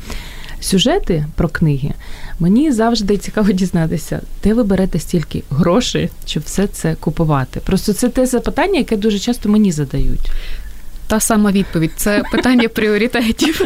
[0.66, 1.94] сюжети про книги,
[2.40, 7.60] Мені завжди цікаво дізнатися, де ви берете стільки грошей, щоб все це купувати.
[7.60, 10.32] Просто це те запитання, яке дуже часто мені задають.
[11.08, 13.62] Та сама відповідь це питання пріоритетів.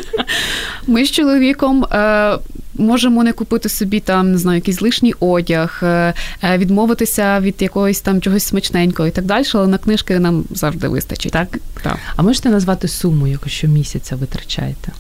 [0.88, 2.38] Ми з чоловіком е,
[2.74, 8.02] можемо не купити собі там, не знаю, якийсь лишній одяг, е, е, відмовитися від якогось
[8.02, 11.32] там чогось смачненького і так далі, але на книжки нам завжди вистачить.
[11.32, 11.58] Так?
[11.84, 11.98] Так.
[12.16, 14.92] А можете назвати суму, яку щомісяця витрачаєте?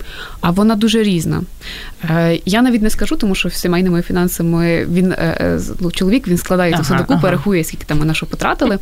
[0.41, 1.41] А вона дуже різна.
[2.03, 5.15] Е, я навіть не скажу, тому що сімейними фінансами він
[5.79, 7.31] ну, чоловік він складає ага, все докупи, ага.
[7.31, 8.77] рахує, скільки там ми на що потратили.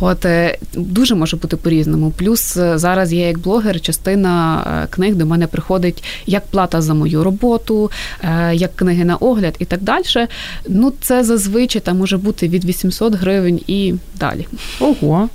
[0.00, 0.26] От
[0.74, 2.10] дуже може бути по-різному.
[2.10, 7.90] Плюс зараз я як блогер, частина книг до мене приходить як плата за мою роботу,
[8.52, 10.04] як книги на огляд і так далі.
[10.68, 14.46] Ну, це зазвичай там може бути від 800 гривень і далі.
[14.80, 15.28] Ого.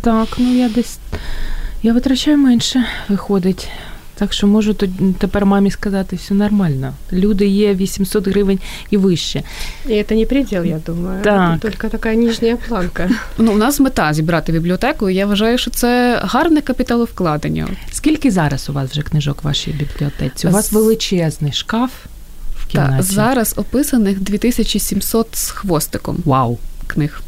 [0.00, 0.98] Так, ну я десь
[1.82, 3.68] я витрачаю менше, виходить.
[4.22, 4.74] Так що можу
[5.18, 6.94] тепер мамі сказати, все нормально.
[7.12, 8.58] Люди є 800 гривень
[8.90, 9.42] і вище.
[9.88, 11.22] І це не приділ, я думаю.
[11.22, 11.60] Так.
[11.62, 13.10] Це тільки така нижня планка.
[13.38, 17.68] Ну, у нас мета зібрати бібліотеку, і я вважаю, що це гарне капіталовкладення.
[17.90, 20.48] Скільки зараз у вас вже книжок в вашій бібліотеці?
[20.48, 21.90] У вас величезний шкаф
[22.56, 22.96] в кімнаті?
[22.96, 26.16] Так, зараз описаних 2700 з хвостиком.
[26.24, 26.58] Вау!
[26.86, 27.22] Книг.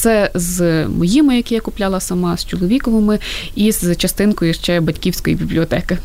[0.00, 3.18] Це з моїми, які я купляла сама, з чоловіковими,
[3.54, 5.98] і з частинкою ще батьківської бібліотеки.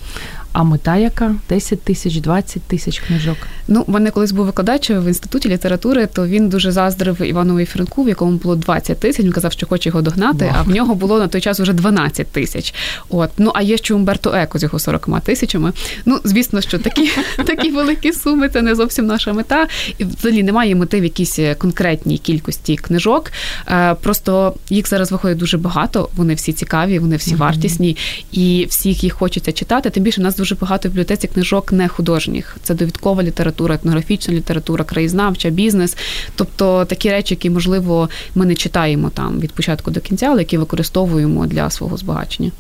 [0.55, 1.35] А мета яка?
[1.49, 3.37] 10 тисяч, 20 тисяч книжок.
[3.67, 8.03] Ну, в мене колись був викладач в інституті літератури, то він дуже заздрив Іванові Франку,
[8.03, 9.25] в якому було 20 тисяч.
[9.25, 10.51] Він казав, що хоче його догнати, wow.
[10.55, 12.73] а в нього було на той час вже 12 тисяч.
[13.09, 15.73] От ну а є ще Умберто Еко з його 40 тисячами.
[16.05, 17.09] Ну, звісно, що такі
[17.45, 19.67] такі великі суми це не зовсім наша мета.
[19.97, 23.31] І взагалі немає мети в якійсь конкретній кількості книжок.
[23.67, 26.09] Е, просто їх зараз виходить дуже багато.
[26.15, 27.97] Вони всі цікаві, вони всі вартісні,
[28.31, 29.89] і всіх їх хочеться читати.
[29.89, 32.57] Тим більше у нас дуже багато в бібліотеці книжок не художніх.
[32.63, 35.97] Це довідкова література, етнографічна література, краєзнавча, бізнес.
[36.35, 40.57] Тобто такі речі, які, можливо, ми не читаємо там від початку до кінця, але які
[40.57, 42.51] використовуємо для свого збагачення.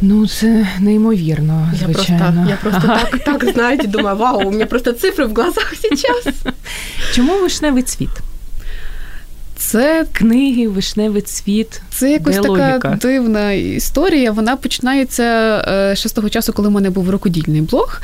[0.00, 1.72] Ну, це неймовірно.
[1.84, 2.46] звичайно.
[2.48, 5.74] Я просто, я просто так, так, знаєте, думаю, вау, у мене просто цифри в глазах
[5.82, 6.34] зараз.
[7.14, 8.10] Чому вишневий цвіт?
[9.56, 11.80] Це книги, вишневий цвіт.
[11.90, 12.98] Це якось така логіка?
[13.02, 14.32] дивна історія.
[14.32, 15.24] Вона починається
[15.68, 18.00] е, ще з того часу, коли в мене був рукодільний блог.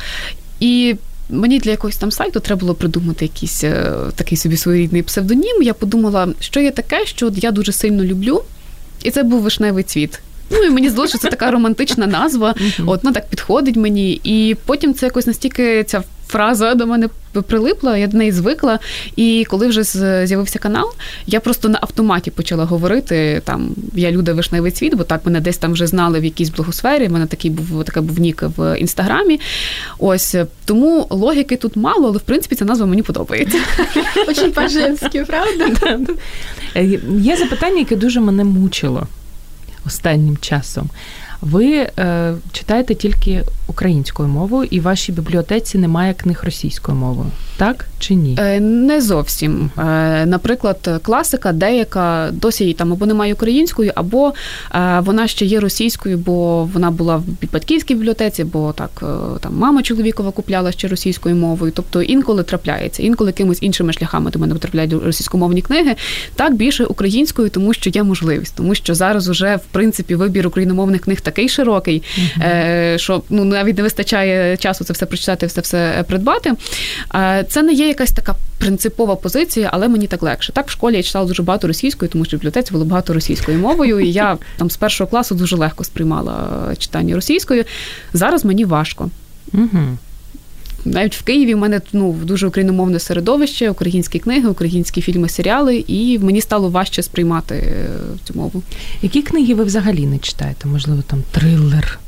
[0.59, 0.95] І
[1.29, 5.63] мені для якогось там сайту треба було придумати якийсь е, такий собі своєрідний псевдонім.
[5.63, 8.43] Я подумала, що є таке, що я дуже сильно люблю,
[9.03, 10.19] і це був вишневий цвіт.
[10.51, 12.55] Ну і мені здалося, що це така романтична назва.
[12.85, 14.21] От ну так підходить мені.
[14.23, 17.09] І потім це якось настільки ця фраза до мене
[17.47, 18.79] прилипла, я до неї звикла.
[19.15, 19.83] І коли вже
[20.27, 20.93] з'явився канал,
[21.27, 25.57] я просто на автоматі почала говорити там я Люда Вишневий цвіт, бо так мене десь
[25.57, 27.07] там вже знали в якійсь блогосфері.
[27.07, 29.39] У мене такий був така був нік в інстаграмі.
[29.99, 33.57] Ось тому логіки тут мало, але в принципі ця назва мені подобається.
[34.27, 35.67] Очень по-женськи, правда?
[36.75, 39.07] Е, є запитання, яке дуже мене мучило
[39.85, 40.89] останнім часом.
[41.41, 47.87] Ви е, читаєте тільки українською мовою, і в вашій бібліотеці немає книг російською мовою, так
[48.01, 48.37] чи ні?
[48.39, 49.71] Е, Не зовсім.
[49.77, 54.33] Е, Наприклад, класика, деяка досі її там або немає українською, або
[54.75, 59.03] е, вона ще є російською, бо вона була в батьківській бібліотеці, бо так
[59.41, 61.71] там мама чоловікова купляла ще російською мовою.
[61.75, 65.95] Тобто інколи трапляється, інколи якимись іншими шляхами до мене потрапляють російськомовні книги.
[66.35, 71.01] Так більше українською, тому що є можливість, тому що зараз уже в принципі вибір україномовних
[71.01, 72.03] книг такий широкий,
[72.37, 76.53] uh що ну навіть не вистачає часу це все прочитати, все все придбати.
[77.47, 80.51] Це не є якась така принципова позиція, але мені так легше.
[80.53, 83.57] Так в школі я читала дуже багато російською, тому що в бібліотеці було багато російською
[83.57, 87.63] мовою, і я там з першого класу дуже легко сприймала читання російською.
[88.13, 89.09] Зараз мені важко.
[89.53, 89.97] Угу
[90.85, 96.19] навіть в Києві в мене ну дуже україномовне середовище, українські книги, українські фільми, серіали, і
[96.19, 97.89] мені стало важче сприймати е,
[98.23, 98.63] цю мову.
[99.01, 100.67] Які книги ви взагалі не читаєте?
[100.67, 101.99] Можливо, там трилер?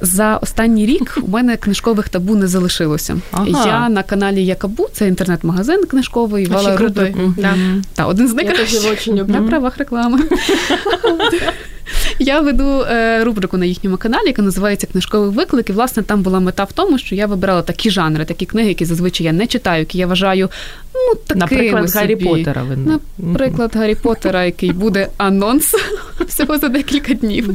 [0.00, 3.16] За останній рік у мене книжкових табу не залишилося.
[3.30, 3.66] Ага.
[3.66, 7.34] Я на каналі Якабу, це інтернет-магазин книжковий, вела рубрику.
[7.38, 7.54] Да.
[7.94, 10.20] Та один з найкращих на правах реклами.
[12.18, 15.70] Я веду е, рубрику на їхньому каналі, яка називається Книжковий виклик.
[15.70, 18.84] І власне там була мета в тому, що я вибирала такі жанри, такі книги, які
[18.84, 20.50] зазвичай я не читаю, які я вважаю
[20.94, 22.00] ну такими Наприклад, собі.
[22.00, 22.62] Гаррі Поттера.
[22.62, 22.98] Ви...
[23.18, 25.74] Наприклад, Гаррі Поттера, який буде анонс
[26.28, 27.50] всього за декілька днів.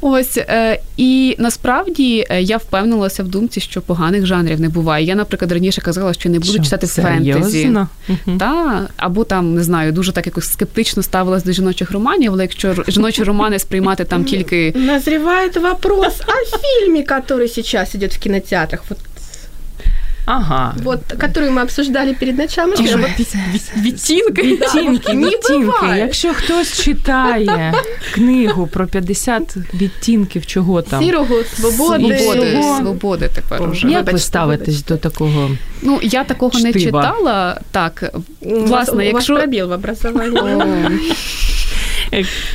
[0.00, 5.06] Ось е, і насправді е, я впевнилася в думці, що поганих жанрів не буває.
[5.06, 7.76] Я, наприклад, раніше казала, що не буду що, читати фентезі.
[8.38, 12.74] Та, або там не знаю, дуже так якось скептично ставилась до жіночих романів, але якщо
[12.88, 18.82] жіночі романи сприймати там тільки назріває вопрос о фільмі, який зараз йде в кінотеатрах.
[20.30, 20.74] Ага.
[20.82, 22.70] Вот, которую мы обсуждали перед началом.
[23.76, 24.42] Відтінки.
[24.42, 25.86] Відтінки, відтінки.
[25.96, 27.74] Якщо хтось читає
[28.14, 31.04] книгу про 50 відтінків чого там.
[31.04, 32.18] Сірого, свободи.
[32.18, 33.88] Свободи, свободи тепер уже.
[33.88, 35.50] Як ви ставитесь до такого?
[35.82, 37.60] Ну, я такого не читала.
[37.70, 39.32] Так, власне, якщо...
[39.32, 40.98] У вас пробіл в образованні.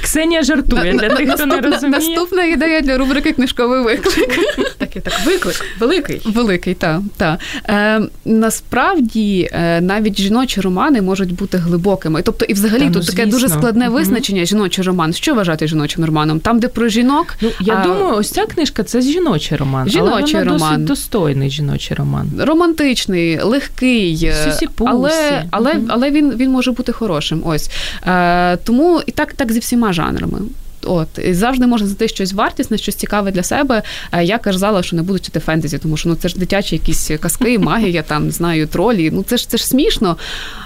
[0.03, 1.99] Ксенія жартує для тих, хто не розуміє.
[1.99, 4.39] Наступна ідея для рубрики Книжковий виклик.
[4.77, 6.21] Так, так, виклик, великий.
[6.25, 7.01] Великий, так.
[7.17, 7.37] Та.
[7.69, 12.21] Е, насправді е, навіть жіночі романи можуть бути глибокими.
[12.21, 15.13] Тобто, і взагалі Та, тут ну, таке дуже складне визначення жіночий роман.
[15.13, 16.39] Що вважати жіночим романом?
[16.39, 17.35] Там, де про жінок.
[17.41, 19.89] Ну, я а, думаю, ось ця книжка це жіночий роман.
[19.89, 20.71] Жіночий але вона роман.
[20.71, 22.31] досить достойний жіночий роман.
[22.39, 25.85] Романтичний, легкий, е, але, але, Мгм.
[25.89, 27.41] але він, він може бути хорошим.
[27.45, 27.69] Ось.
[28.07, 30.39] Е, тому і так, так зі всіма жанрами.
[30.85, 33.83] От і завжди можна знайти щось вартісне, щось цікаве для себе.
[34.11, 37.11] Е, Я казала, що не буду читати фентезі, тому що ну це ж дитячі якісь
[37.19, 39.11] казки, магія, там не знаю, тролі.
[39.11, 40.17] Ну це ж це ж смішно.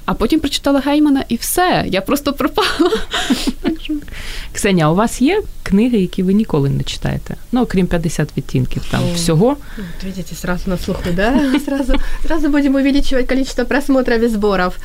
[0.05, 1.85] А потім прочитала Геймана і все.
[1.87, 2.91] Я просто пропала.
[4.53, 7.35] Ксенія, а у вас є книги, які ви ніколи не читаєте?
[7.51, 9.13] Ну, окрім 50 відтінків там О.
[9.15, 9.47] всього.
[9.77, 11.59] Вот видите, сразу на слуху, да?
[11.65, 11.93] Сразу,
[12.25, 14.75] сразу будем увеличивать количество просмотров и сборов.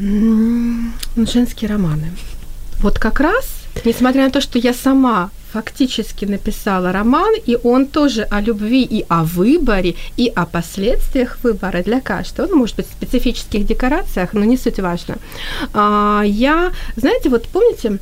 [0.00, 2.08] М, ну, Женские романы.
[2.82, 3.46] Вот как раз,
[3.84, 9.04] несмотря на то, что я сама фактически написала роман, и он тоже о любви и
[9.08, 14.44] о выборе, и о последствиях выбора для каждого, ну, может быть, в специфических декорациях, но
[14.44, 15.18] не суть важно.
[15.72, 17.98] А, я, знаете, вот помните,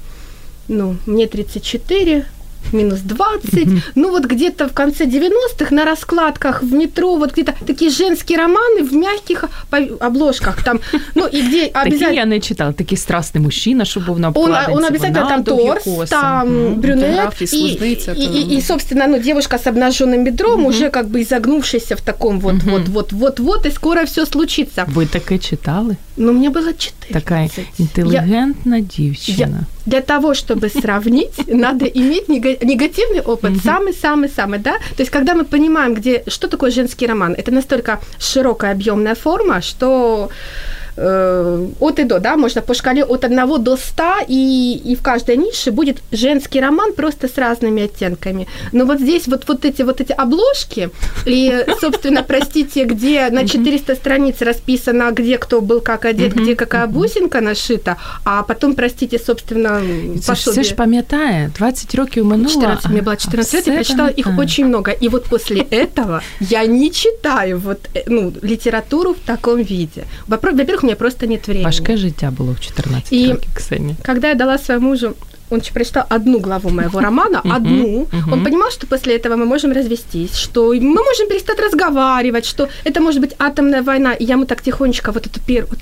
[0.68, 2.24] ну, мне 34,
[2.73, 7.91] минус 20, ну вот где-то в конце 90-х на раскладках в метро, вот где-то такие
[7.91, 10.79] женские романы в мягких по- обложках там,
[11.15, 12.13] ну и где Такі обязательно...
[12.13, 12.71] я не читала.
[12.73, 14.71] Такий страстний мужчина, що був на Он, обкладинці.
[14.71, 16.09] он обязательно вона там довгі торс, коси.
[16.09, 16.75] там Мгм.
[16.81, 20.89] брюнет, фотографии, и, слезница, и, то- и, и, собственно, ну, девушка с обнаженным бедром, уже
[20.89, 22.71] как бы изогнувшаяся в таком вот, Мгм.
[22.71, 24.85] вот, вот, вот, вот, и скоро все случится.
[24.87, 25.95] Ви таке читали?
[26.17, 27.11] Но мне было 14.
[27.13, 27.47] Така
[27.79, 29.59] інтелігентна дівчина.
[29.85, 34.73] Для того, чтобы сравнить, надо иметь нега- негативный опыт, самый-самый-самый, да?
[34.95, 39.61] То есть, когда мы понимаем, где, что такое женский роман, это настолько широкая объемная форма,
[39.61, 44.95] что э, от и до, да, можно по шкале от 1 до 100, и, и
[44.95, 48.47] в каждой нише будет женский роман просто с разными оттенками.
[48.71, 50.89] Но вот здесь вот, вот, эти, вот эти обложки,
[51.25, 56.87] и, собственно, простите, где на 400 страниц расписано, где кто был как одет, где какая
[56.87, 59.81] бусинка нашита, а потом, простите, собственно,
[60.21, 62.49] Це ж все ж пам'ятає, 20 років минуло.
[62.49, 64.45] 14, а- мне было 14 а лет, я все прочитала их пам'ятає.
[64.47, 64.91] очень много.
[65.03, 70.03] И вот после этого я не читаю вот, э, ну, литературу в таком виде.
[70.27, 71.65] Вопро- Во-первых, у меня просто нет времени.
[71.65, 73.95] Важке життя було в 14 І- років, Ксенія.
[74.05, 75.13] Когда я дала своему мужу,
[75.49, 78.33] он ч- прочитал одну главу моего романа, Мгм, одну, мгм.
[78.33, 83.01] он понимал, что после этого мы можем развестись, что мы можем перестать разговаривать, что это
[83.01, 84.13] может быть атомная война.
[84.13, 85.77] И я ему так тихонечко вот эту первую...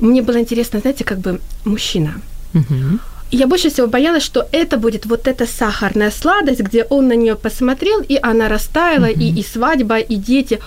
[0.00, 2.10] Мне было интересно, знаете, как бы мужчина,
[2.54, 2.98] Мгм.
[3.34, 7.16] И я больше всего боялась, что это будет вот эта сахарная сладость, где он на
[7.16, 10.58] нее посмотрел, и она растаяла, и, и свадьба, и дети.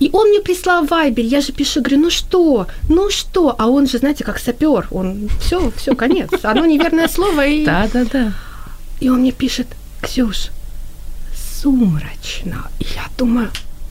[0.00, 3.54] И он мне прислал вайбер, я же пишу, говорю, ну что, ну что?
[3.58, 6.30] А он же, знаете, как сапер, он все, все, конец.
[6.42, 8.32] Одно неверное слово, и, Да-да-да.
[9.00, 9.66] и он мне пишет,
[10.02, 10.50] Ксюш,
[11.62, 12.68] сумрачно.
[12.80, 13.48] И я думаю,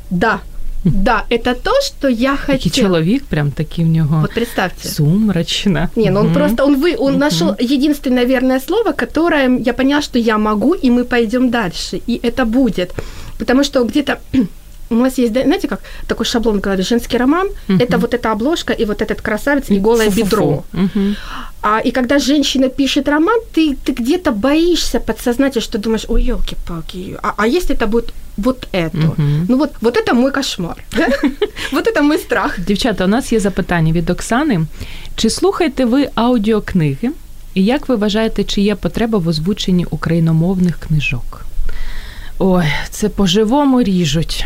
[0.10, 0.40] да,
[0.86, 2.88] да, это то, что я Такий хотела.
[2.90, 4.90] чоловік, прям такий в нього Вот представьте.
[4.90, 5.90] сумрачна.
[5.96, 6.34] Не, ну он Мгм.
[6.34, 7.20] просто, он, вы, он Мгм.
[7.20, 12.20] нашел единственное верное слово, которое я поняла, что я могу, и мы пойдем дальше, и
[12.24, 12.92] это будет.
[13.38, 14.20] Потому что где-то
[14.93, 17.79] у нас есть, да, знаете, как такой шаблон в голове, женский роман, Мгм.
[17.81, 20.25] это вот эта обложка, и вот этот красавец, и голое Фу-фу-фу.
[20.25, 20.65] бедро.
[20.73, 21.17] Мгм.
[21.63, 27.17] А, и когда женщина пишет роман, ты, ты где-то боишься подсознательно, что думаешь, ой, елки-палки,
[27.23, 28.97] а, а если это будет вот это?
[29.19, 29.47] Мгм.
[29.49, 30.77] Ну вот, вот это мой кошмар.
[30.97, 31.07] да?
[31.73, 32.61] Вот это мой страх.
[32.61, 34.61] Дівчата, у нас є запитання від Оксани.
[35.17, 37.11] Чи слухаєте ви аудіокниги?
[37.55, 41.45] І як ви вважаєте, чи є потреба в озвученні україномовних книжок?
[42.39, 44.45] Ой, це по-живому ріжуть.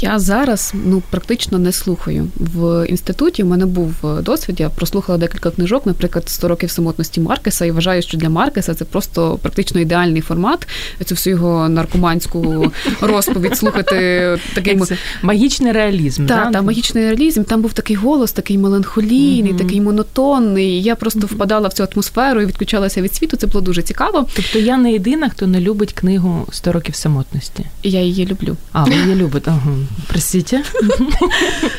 [0.00, 2.28] Я зараз ну практично не слухаю.
[2.36, 4.60] В інституті в мене був е, досвід.
[4.60, 8.84] Я прослухала декілька книжок, наприклад, «100 років самотності Маркеса, і вважаю, що для Маркеса це
[8.84, 10.68] просто практично ідеальний формат.
[11.04, 14.84] Цю всю його наркоманську розповідь слухати таким.
[15.22, 16.26] Магічний реалізм.
[16.26, 16.50] Так, да?
[16.50, 20.82] там магічний реалізм, там був такий голос, такий меланхолійний, такий монотонний.
[20.82, 23.36] Я просто впадала в цю атмосферу і відключалася від світу.
[23.36, 24.26] Це було дуже цікаво.
[24.36, 27.66] Тобто я не єдина, хто не любить книгу «100 років самотності.
[27.82, 28.56] Я її люблю.
[28.72, 29.50] А, ви її любите.
[29.50, 29.67] Ага.
[30.06, 30.62] Простите?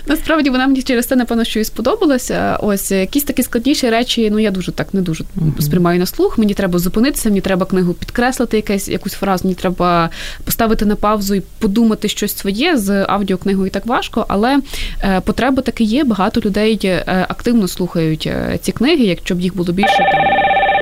[0.08, 2.58] Насправді вона мені через те, напевно, що і сподобалася.
[2.62, 5.24] Ось якісь такі складніші речі, ну я дуже так не дуже
[5.60, 6.38] сприймаю на слух.
[6.38, 10.10] Мені треба зупинитися, мені треба книгу підкреслити, якась якусь фразу, мені треба
[10.44, 14.60] поставити на паузу і подумати щось своє з аудіокнигою так важко, але
[15.04, 16.04] е, потреба таки є.
[16.04, 19.04] Багато людей е, активно слухають е, ці книги.
[19.06, 20.22] Якщо б їх було більше там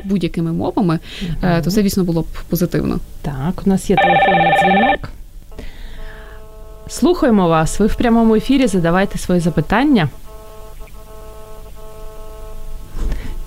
[0.04, 1.50] будь-якими мовами, угу.
[1.64, 3.00] то це, звісно, було б позитивно.
[3.22, 5.17] Так, у нас є телефонний дзвінок.
[6.88, 7.80] Слухаємо вас.
[7.80, 10.08] Ви в прямому ефірі задавайте свої запитання.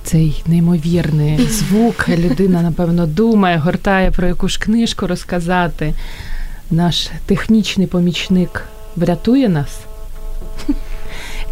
[0.03, 2.09] Цей неймовірний звук.
[2.09, 5.93] Людина, напевно, думає, гортає про якусь книжку розказати.
[6.71, 8.63] Наш технічний помічник
[8.95, 9.79] врятує нас.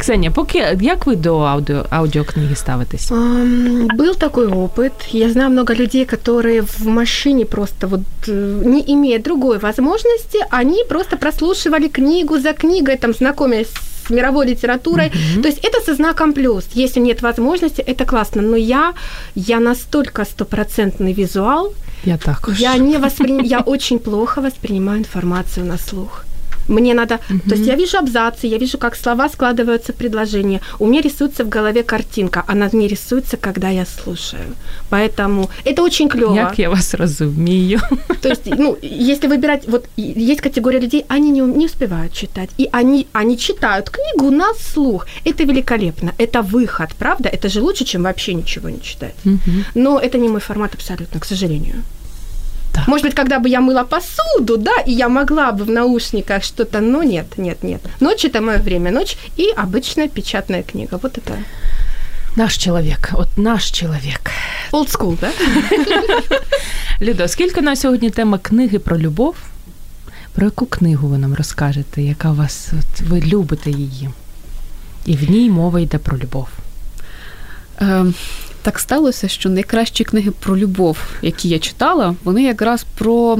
[0.00, 3.10] Ксения, поки як ви до аудио, аудиокниги ставитесь?
[3.10, 4.92] Um, был такой опыт.
[5.12, 11.16] Я знаю много людей, которые в машине просто вот не имея другой возможности, они просто
[11.16, 13.68] прослушивали книгу за книгой, там знакомясь
[14.06, 15.06] с мировой литературой.
[15.08, 15.42] Mm-hmm.
[15.42, 16.64] То есть это со знаком плюс.
[16.74, 18.42] Если нет возможности, это классно.
[18.42, 18.92] Но я,
[19.34, 21.72] я настолько стопроцентный визуал.
[22.04, 22.50] Я так.
[22.58, 23.46] Я не воспри...
[23.46, 26.24] я очень плохо воспринимаю информацию на слух.
[26.70, 27.18] Мне надо...
[27.30, 27.48] Угу.
[27.48, 30.60] То есть я вижу абзацы, я вижу, как слова складываются в предложение.
[30.78, 34.54] У меня рисуется в голове картинка, она не рисуется, когда я слушаю.
[34.88, 36.34] Поэтому это очень клево.
[36.34, 37.80] Як я вас разумею.
[38.22, 39.68] То есть, ну, если выбирать...
[39.68, 42.50] Вот есть категория людей, они не, не успевают читать.
[42.58, 45.06] И они, они читают книгу на слух.
[45.24, 46.12] Это великолепно.
[46.18, 47.28] Это выход, правда?
[47.28, 49.14] Это же лучше, чем вообще ничего не читать.
[49.24, 49.50] Угу.
[49.74, 51.82] Но это не мой формат абсолютно, к сожалению.
[52.73, 52.87] Так.
[52.87, 56.81] Может быть, когда бы я мыла посуду, да, и я могла бы в наушниках что-то,
[56.81, 57.81] но нет, нет, нет.
[57.99, 60.99] Ночь это мое время, ночь и обычная печатная книга.
[61.01, 61.37] Вот это.
[62.35, 64.31] Наш чоловік, от наш чоловік.
[64.71, 65.29] Old school, да?
[67.01, 69.35] Людо, скільки на сьогодні тема книги про любов?
[70.33, 74.09] Про яку книгу ви нам розкажете, яка у вас, от ви любите її?
[75.05, 76.47] І в ній мова йде про любов.
[78.62, 83.38] так сталося, що найкращі книги про любов, які я читала, вони якраз про.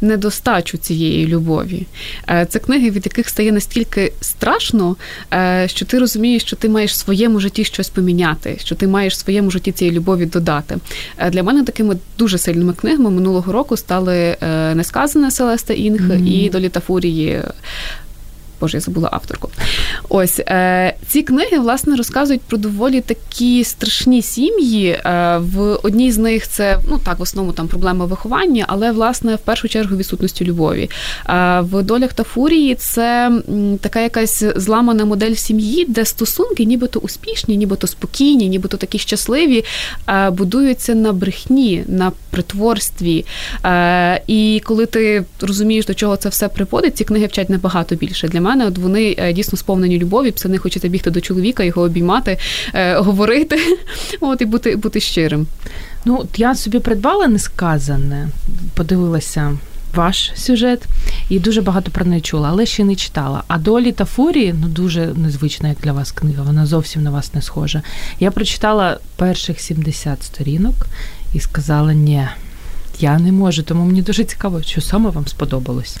[0.00, 1.86] Недостачу цієї любові.
[2.28, 4.96] Е, це книги, від яких стає настільки страшно,
[5.34, 9.14] е, що ти розумієш, що ти маєш в своєму житті щось поміняти, що ти маєш
[9.14, 10.76] в своєму житті цієї любові додати.
[11.18, 14.36] Е, для мене такими дуже сильними книгами минулого року стали
[14.74, 16.26] Несказане Селеста Інг mm-hmm.
[16.26, 17.42] і Доліта Фурії
[18.60, 19.50] Боже, я забула авторку.
[20.08, 24.88] Ось е, ці книги власне розказують про доволі такі страшні сім'ї.
[24.88, 29.34] Е, в одній з них це ну так в основному там проблема виховання, але власне
[29.34, 30.90] в першу чергу відсутності любові.
[31.28, 33.32] Е, в долях та фурії це
[33.80, 39.64] така якась зламана модель сім'ї, де стосунки, нібито успішні, нібито спокійні, нібито такі щасливі,
[40.08, 43.24] е, будуються на брехні, на притворстві.
[43.64, 48.28] Е, і коли ти розумієш, до чого це все приводить, ці книги вчать набагато більше
[48.28, 48.66] для мене.
[48.66, 52.38] От вони е, дійсно сповнені любові, псани хочеться бігти до чоловіка, його обіймати,
[52.74, 53.58] е, говорити,
[54.20, 55.46] от і бути бути щирим.
[56.04, 58.28] Ну, я собі придбала несказане,
[58.74, 59.58] подивилася.
[59.94, 60.82] Ваш сюжет,
[61.28, 63.42] і дуже багато про неї чула, але ще не читала.
[63.48, 66.42] А долі та фурії ну дуже незвична, як для вас книга.
[66.42, 67.82] Вона зовсім на вас не схожа.
[68.20, 70.74] Я прочитала перших 70 сторінок
[71.34, 72.28] і сказала: ні,
[73.00, 75.96] я не можу, тому мені дуже цікаво, що саме вам сподобалось.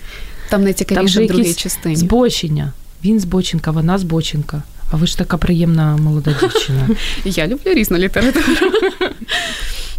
[0.48, 1.96] Там найцікавіше в другій частині.
[1.96, 2.72] Збочення.
[3.04, 4.62] Він збочинка, вона збочинка.
[4.90, 6.88] А ви ж така приємна молода дівчина.
[7.24, 8.44] Я люблю різну літературу.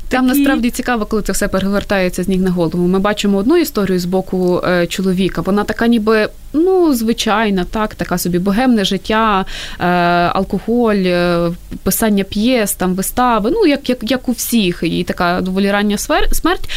[0.10, 0.40] Там Такі...
[0.40, 2.88] насправді цікаво, коли це все перевертається з ніг на голову.
[2.88, 5.42] Ми бачимо одну історію з боку е, чоловіка.
[5.42, 9.46] Вона така, ніби ну звичайна, так, така собі богемне життя,
[9.80, 9.86] е,
[10.34, 11.52] алкоголь, е,
[11.84, 13.52] писання п'єс, там вистави.
[13.54, 16.70] Ну як як, як у всіх, і така доволі рання смерть.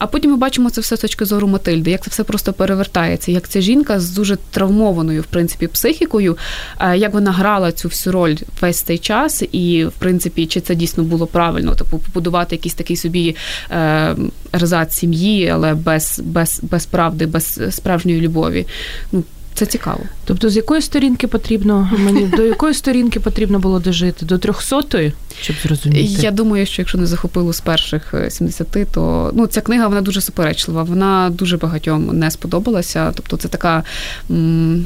[0.00, 3.32] А потім ми бачимо це все з точки зору Матильди, як це все просто перевертається,
[3.32, 6.38] як ця жінка з дуже травмованою, в принципі, психікою,
[6.80, 10.74] е, як вона грала цю всю роль весь цей час, і в принципі, чи це
[10.74, 13.36] дійсно було правильно, типу побудувати якийсь такий собі
[13.70, 14.16] е,
[14.52, 18.66] резат сім'ї, але без, без, без правди, без справжньої любові.
[19.12, 19.24] Ну,
[19.60, 20.00] це цікаво.
[20.24, 24.26] Тобто, з якої сторінки потрібно мені до якої сторінки потрібно було дожити?
[24.26, 26.22] До трьохсотої, щоб зрозуміти?
[26.22, 30.00] Я думаю, що якщо не захопило з перших 70, е, то ну ця книга вона
[30.00, 30.82] дуже суперечлива.
[30.82, 33.12] Вона дуже багатьом не сподобалася.
[33.14, 33.84] Тобто, це така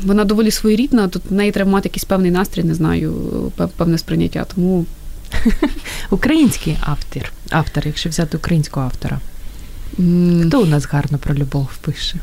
[0.05, 1.09] вона доволі своєрідна.
[1.09, 3.13] Тут в неї треба мати якийсь певний настрій, не знаю,
[3.77, 4.47] певне сприйняття.
[4.55, 4.87] Тому
[6.11, 9.21] український автор, автор, якщо взяти українського автора.
[10.47, 12.19] Хто у нас гарно про любов пише?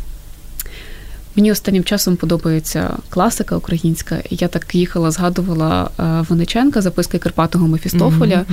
[1.35, 4.21] Мені останнім часом подобається класика українська.
[4.29, 8.45] Я так їхала, згадувала е, Вониченка, записки Карпатого Мефістофоля.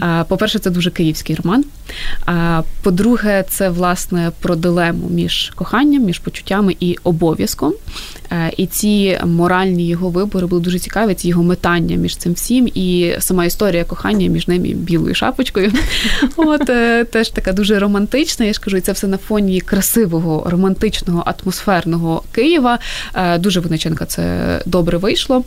[0.00, 0.24] Mm-hmm.
[0.24, 1.64] По-перше, це дуже київський роман.
[2.26, 7.72] А по-друге, це власне про дилему між коханням, між почуттями і обов'язком.
[8.56, 11.14] І ці моральні його вибори були дуже цікаві.
[11.14, 15.72] Ці його метання між цим всім, і сама історія кохання між ними білою шапочкою.
[16.36, 16.66] От
[17.10, 18.46] теж така дуже романтична.
[18.46, 22.78] Я ж кажу, і це все на фоні красивого, романтичного, атмосферного Києва.
[23.38, 25.44] Дуже Винниченка це добре вийшло.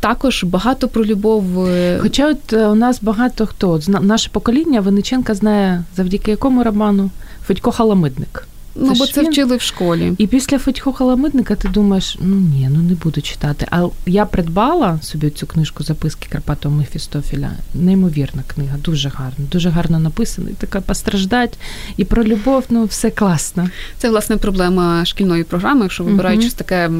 [0.00, 1.68] Також багато про любов.
[2.00, 7.10] Хоча, от у нас багато хто наше покоління Винниченка знає завдяки якому роману
[7.46, 8.48] Федько Халамидник.
[8.80, 9.30] Ну, бо це він.
[9.30, 10.12] вчили в школі.
[10.18, 13.66] І після Федько Халамидника ти думаєш, ну ні, ну не буду читати.
[13.70, 17.50] А я придбала собі цю книжку записки Карпатого Мефістофіля.
[17.74, 20.50] Неймовірна книга, дуже гарна, дуже гарно написана.
[20.50, 21.58] І така постраждать.
[21.96, 23.70] І про любов, ну все класно.
[23.98, 26.90] Це власне проблема шкільної програми, якщо вибирають щось таке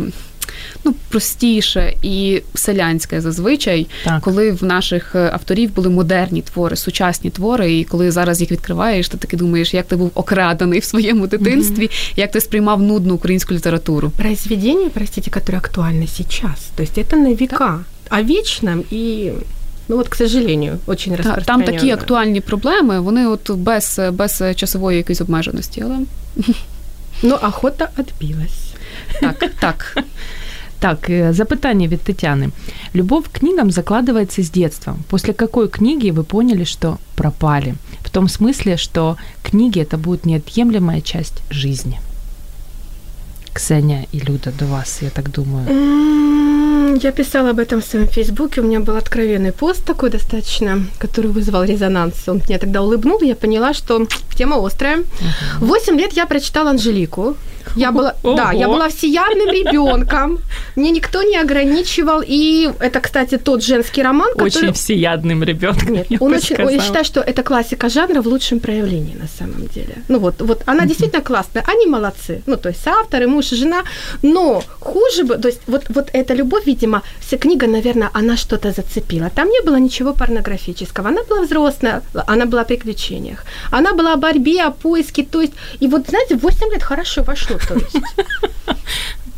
[0.84, 4.22] ну, простіше і селянське зазвичай, так.
[4.22, 9.08] коли в наших е, авторів були модерні твори, сучасні твори, і коли зараз їх відкриваєш,
[9.08, 12.12] ти таки думаєш, як ти був окрадений в своєму дитинстві, mm-hmm.
[12.16, 14.12] як ти сприймав нудну українську літературу.
[14.16, 16.70] Произведення, простите, яке актуальне сейчас.
[16.76, 18.18] То есть это на века, так.
[18.18, 19.32] о вечном и
[19.88, 24.98] Ну от, к сожалению, очень Та, Там такі актуальні проблеми, вони от без без часової
[24.98, 25.84] якоїсь обмеженості.
[25.84, 25.98] але...
[27.22, 28.74] Ну, охота відбилась.
[29.20, 29.98] Так, так.
[30.80, 32.50] Так, э, запытание від Тетяны.
[32.94, 34.96] Любовь к книгам закладывается с детства.
[35.08, 37.74] После какой книги вы поняли, что пропали?
[38.04, 42.00] В том смысле, что книги это будет неотъемлемая часть жизни.
[43.52, 45.66] Ксения и Люда, до вас, я так думаю.
[47.02, 48.60] Я писала об этом в своем фейсбуке.
[48.60, 52.28] У меня был откровенный пост такой достаточно, который вызвал резонанс.
[52.28, 54.06] Он меня тогда улыбнул, я поняла, что
[54.36, 55.04] тема острая.
[55.60, 56.00] Восемь uh-huh.
[56.00, 57.36] лет я прочитала Анжелику.
[57.76, 60.38] Я была, да, я была всеядным ребенком.
[60.76, 62.22] Мне никто не ограничивал.
[62.26, 64.48] И это, кстати, тот женский роман, который...
[64.48, 65.92] Очень всеядным ребенком.
[65.92, 69.66] Нет, я он очень, я считаю, что это классика жанра в лучшем проявлении на самом
[69.68, 69.94] деле.
[70.08, 71.64] Ну вот, вот она действительно классная.
[71.66, 72.42] Они молодцы.
[72.46, 73.82] Ну, то есть авторы, муж и жена.
[74.22, 78.72] Но хуже бы, то есть вот, вот эта любовь, видимо, вся книга, наверное, она что-то
[78.72, 79.30] зацепила.
[79.30, 81.08] Там не было ничего порнографического.
[81.08, 83.44] Она была взрослая, она была о приключениях.
[83.70, 85.24] Она была о борьбе, о поиске.
[85.24, 87.96] То есть, и вот, знаете, 8 лет хорошо вошло то есть.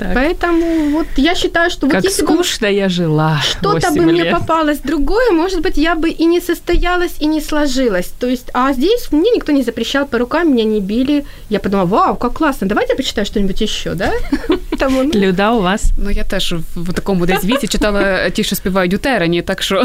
[0.00, 0.14] Так.
[0.14, 3.38] Поэтому вот я считаю, что как вот если скучно бы я жила.
[3.42, 8.10] Что-то бы мне попалось другое, может быть, я бы и не состоялась, и не сложилась.
[8.18, 11.26] То есть, а здесь мне никто не запрещал по рукам, меня не били.
[11.50, 14.10] Я подумала, вау, как классно, давайте я почитаю что-нибудь еще, да?
[14.80, 15.20] Тому, ну.
[15.20, 15.92] Люда, у вас?
[15.96, 19.84] Ну, я теж в такому десь віці читала ті, що співають у терені, так що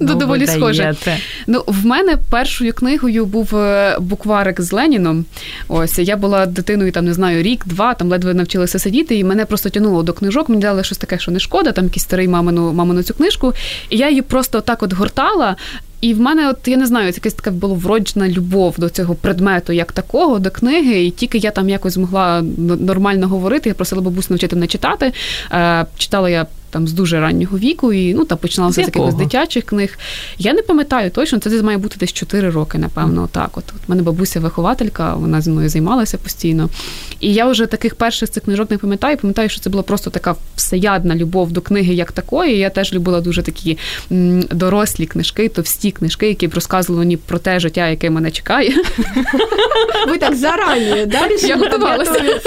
[0.00, 0.94] ну, доволі схоже.
[1.46, 5.24] Ну, в мене першою книгою був е, букварик з Леніном.
[5.68, 9.70] Ось я була дитиною, там не знаю, рік-два, там ледве навчилася сидіти, і мене просто
[9.70, 10.48] тянуло до книжок.
[10.48, 13.54] Мені дали щось таке, що не шкода, там якийсь старий мамину мамину цю книжку.
[13.90, 15.56] І я її просто так от гортала.
[16.00, 19.72] І в мене, от я не знаю, якась така була вроджена любов до цього предмету,
[19.72, 21.04] як такого, до книги.
[21.04, 22.42] І тільки я там якось змогла
[22.80, 25.12] нормально говорити, я просила бабусю навчити мене читати.
[25.52, 26.46] Е, Читала я
[26.76, 29.98] там з дуже раннього віку, і ну та починалося з якихось дитячих книг.
[30.38, 33.22] Я не пам'ятаю точно, це десь має бути десь 4 роки, напевно.
[33.22, 33.28] Mm.
[33.28, 36.68] Так, от У мене бабуся вихователька, вона зі мною займалася постійно.
[37.20, 39.16] І я вже таких перших цих книжок не пам'ятаю.
[39.16, 42.58] Пам'ятаю, що це була просто така всеядна любов до книги, як такої.
[42.58, 43.78] Я теж любила дуже такі
[44.12, 48.74] м, дорослі книжки, товсті книжки, які б розказували мені про те життя, яке мене чекає.
[50.08, 51.26] Ви так зарані, да?
[51.46, 52.40] Я готувалася.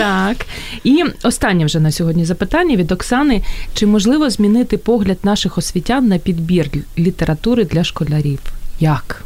[0.00, 0.46] Так.
[0.84, 3.42] І останнє вже на сьогодні запитання від Оксани:
[3.74, 8.40] чи можливо змінити погляд наших освітян на підбір літератури для школярів?
[8.80, 9.24] Як?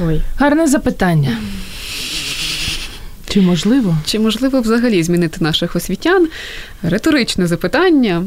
[0.00, 0.22] Ой.
[0.36, 1.38] Гарне запитання.
[3.28, 3.96] Чи можливо?
[4.04, 6.28] Чи можливо взагалі змінити наших освітян?
[6.82, 8.24] Риторичне запитання.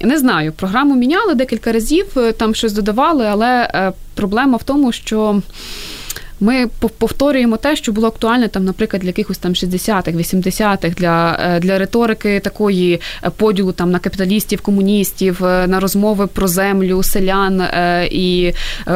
[0.00, 0.52] Не знаю.
[0.52, 5.42] Програму міняли декілька разів, там щось додавали, але е, проблема в тому, що.
[6.40, 6.66] Ми
[6.98, 11.78] повторюємо те, що було актуальне там, наприклад, для якихось там 60-х, 80-х, для е, для
[11.78, 17.62] риторики такої е, поділу там на капіталістів, комуністів, е, на розмови про землю, селян
[18.10, 18.52] і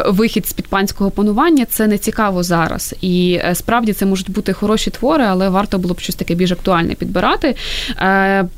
[0.06, 1.64] вихід з під панського панування.
[1.64, 2.94] Це не цікаво зараз.
[3.00, 6.94] І справді це можуть бути хороші твори, але варто було б щось таке більш актуальне
[6.94, 7.54] підбирати.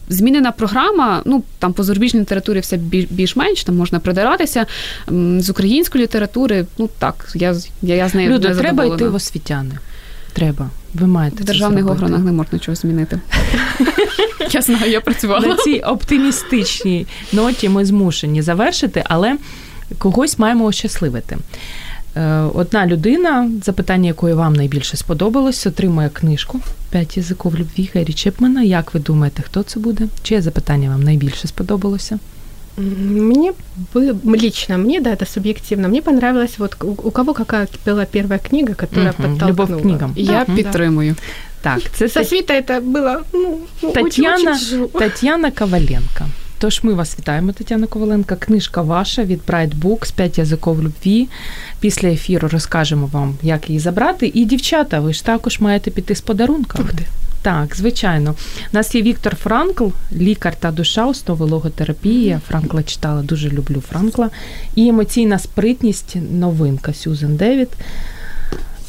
[0.09, 2.77] Змінена програма, ну там по зарубіжній літературі все
[3.11, 4.67] більш-менш там можна придиратися.
[5.39, 9.15] З української літератури, ну так, я я, я з нею Люди, не треба йти в
[9.15, 9.79] освітяни.
[10.33, 10.71] Треба.
[10.95, 13.21] Ви маєте в державних огранах не можна чого змінити.
[14.51, 15.47] Я знаю, я працювала.
[15.47, 19.37] На цій оптимістичній ноті ми змушені завершити, але
[19.99, 21.39] когось маємо ощасливити.
[22.17, 26.61] Е, одна людина, запитання якої вам найбільше сподобалось, отримує книжку
[26.91, 28.63] «П'ять язиків любві» Гері Чепмана.
[28.63, 30.09] Як ви думаєте, хто це буде?
[30.23, 32.19] Чиє запитання вам найбільше сподобалося?
[32.78, 33.54] Мне
[34.24, 38.74] лично мне, да, это субъективно, мне понравилось вот у, у кого какая была первая книга,
[38.74, 39.50] которая угу, подтолкнула.
[39.50, 40.14] Любовь к книгам.
[40.16, 41.16] Я да, підтримую.
[41.62, 43.60] Так, це Со світа це було ну,
[43.94, 46.26] Тетяна, очень, Тетяна Коваленко.
[46.60, 48.36] Тож ми вас вітаємо, Тетяна Коваленко.
[48.40, 51.28] Книжка ваша від Bright Books «П'ять язиков любві.
[51.80, 54.32] Після ефіру розкажемо вам, як її забрати.
[54.34, 56.86] І дівчата, ви ж також маєте піти з подарунками.
[56.86, 57.06] Ух ти.
[57.47, 58.35] Так, звичайно.
[58.73, 62.39] У нас є Віктор Франкл, лікар та душа, основи логотерапії.
[62.49, 64.31] Франкла читала, дуже люблю Франкла.
[64.75, 67.69] І емоційна спритність, новинка Сюзен Девід.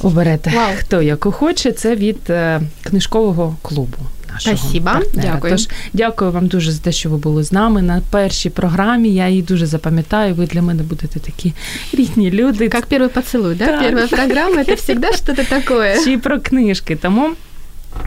[0.01, 0.71] Оберете, Вау.
[0.77, 1.71] хто яку хоче.
[1.71, 3.97] Це від е, книжкового клубу.
[4.39, 4.89] Спасибо.
[5.13, 5.53] Дякую.
[5.53, 9.09] Тож дякую вам дуже за те, що ви були з нами на першій програмі.
[9.09, 10.33] Я її дуже запам'ятаю.
[10.35, 11.53] Ви для мене будете такі
[11.93, 12.69] рідні люди.
[12.69, 13.65] Как первый поцелуй, да?
[13.65, 13.81] Так.
[13.81, 16.03] Первая программа это всегда что-то такое.
[16.03, 16.95] Чи про книжки.
[16.95, 17.29] Тому,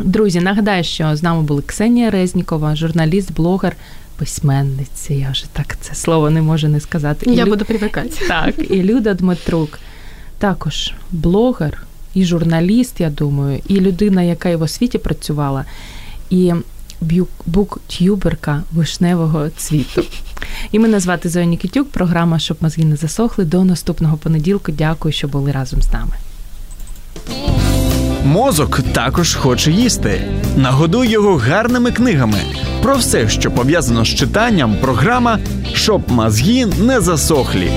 [0.00, 3.76] друзі, нагадаю, що з нами були Ксенія Резнікова, журналіст, блогер,
[4.16, 5.14] письменниця.
[5.14, 7.30] Я вже так це слово не можу не сказати.
[7.30, 8.28] І Я Лю- буду привыкать.
[8.28, 9.78] Так, і Люда Дмитрук,
[10.38, 11.82] також блогер
[12.14, 15.64] і журналіст, я думаю, і людина, яка і в освіті працювала,
[16.30, 16.52] і
[17.46, 20.04] буктюберка вишневого цвіту.
[20.72, 23.44] І мене звати Зоя Нікітюк, програма Щоб мозги не засохли.
[23.44, 24.72] До наступного понеділку.
[24.72, 26.12] Дякую, що були разом з нами.
[28.24, 30.22] Мозок також хоче їсти.
[30.56, 32.38] Нагодуй його гарними книгами.
[32.82, 35.38] Про все, що пов'язано з читанням, програма
[35.74, 37.70] Щоб мозги не засохлі.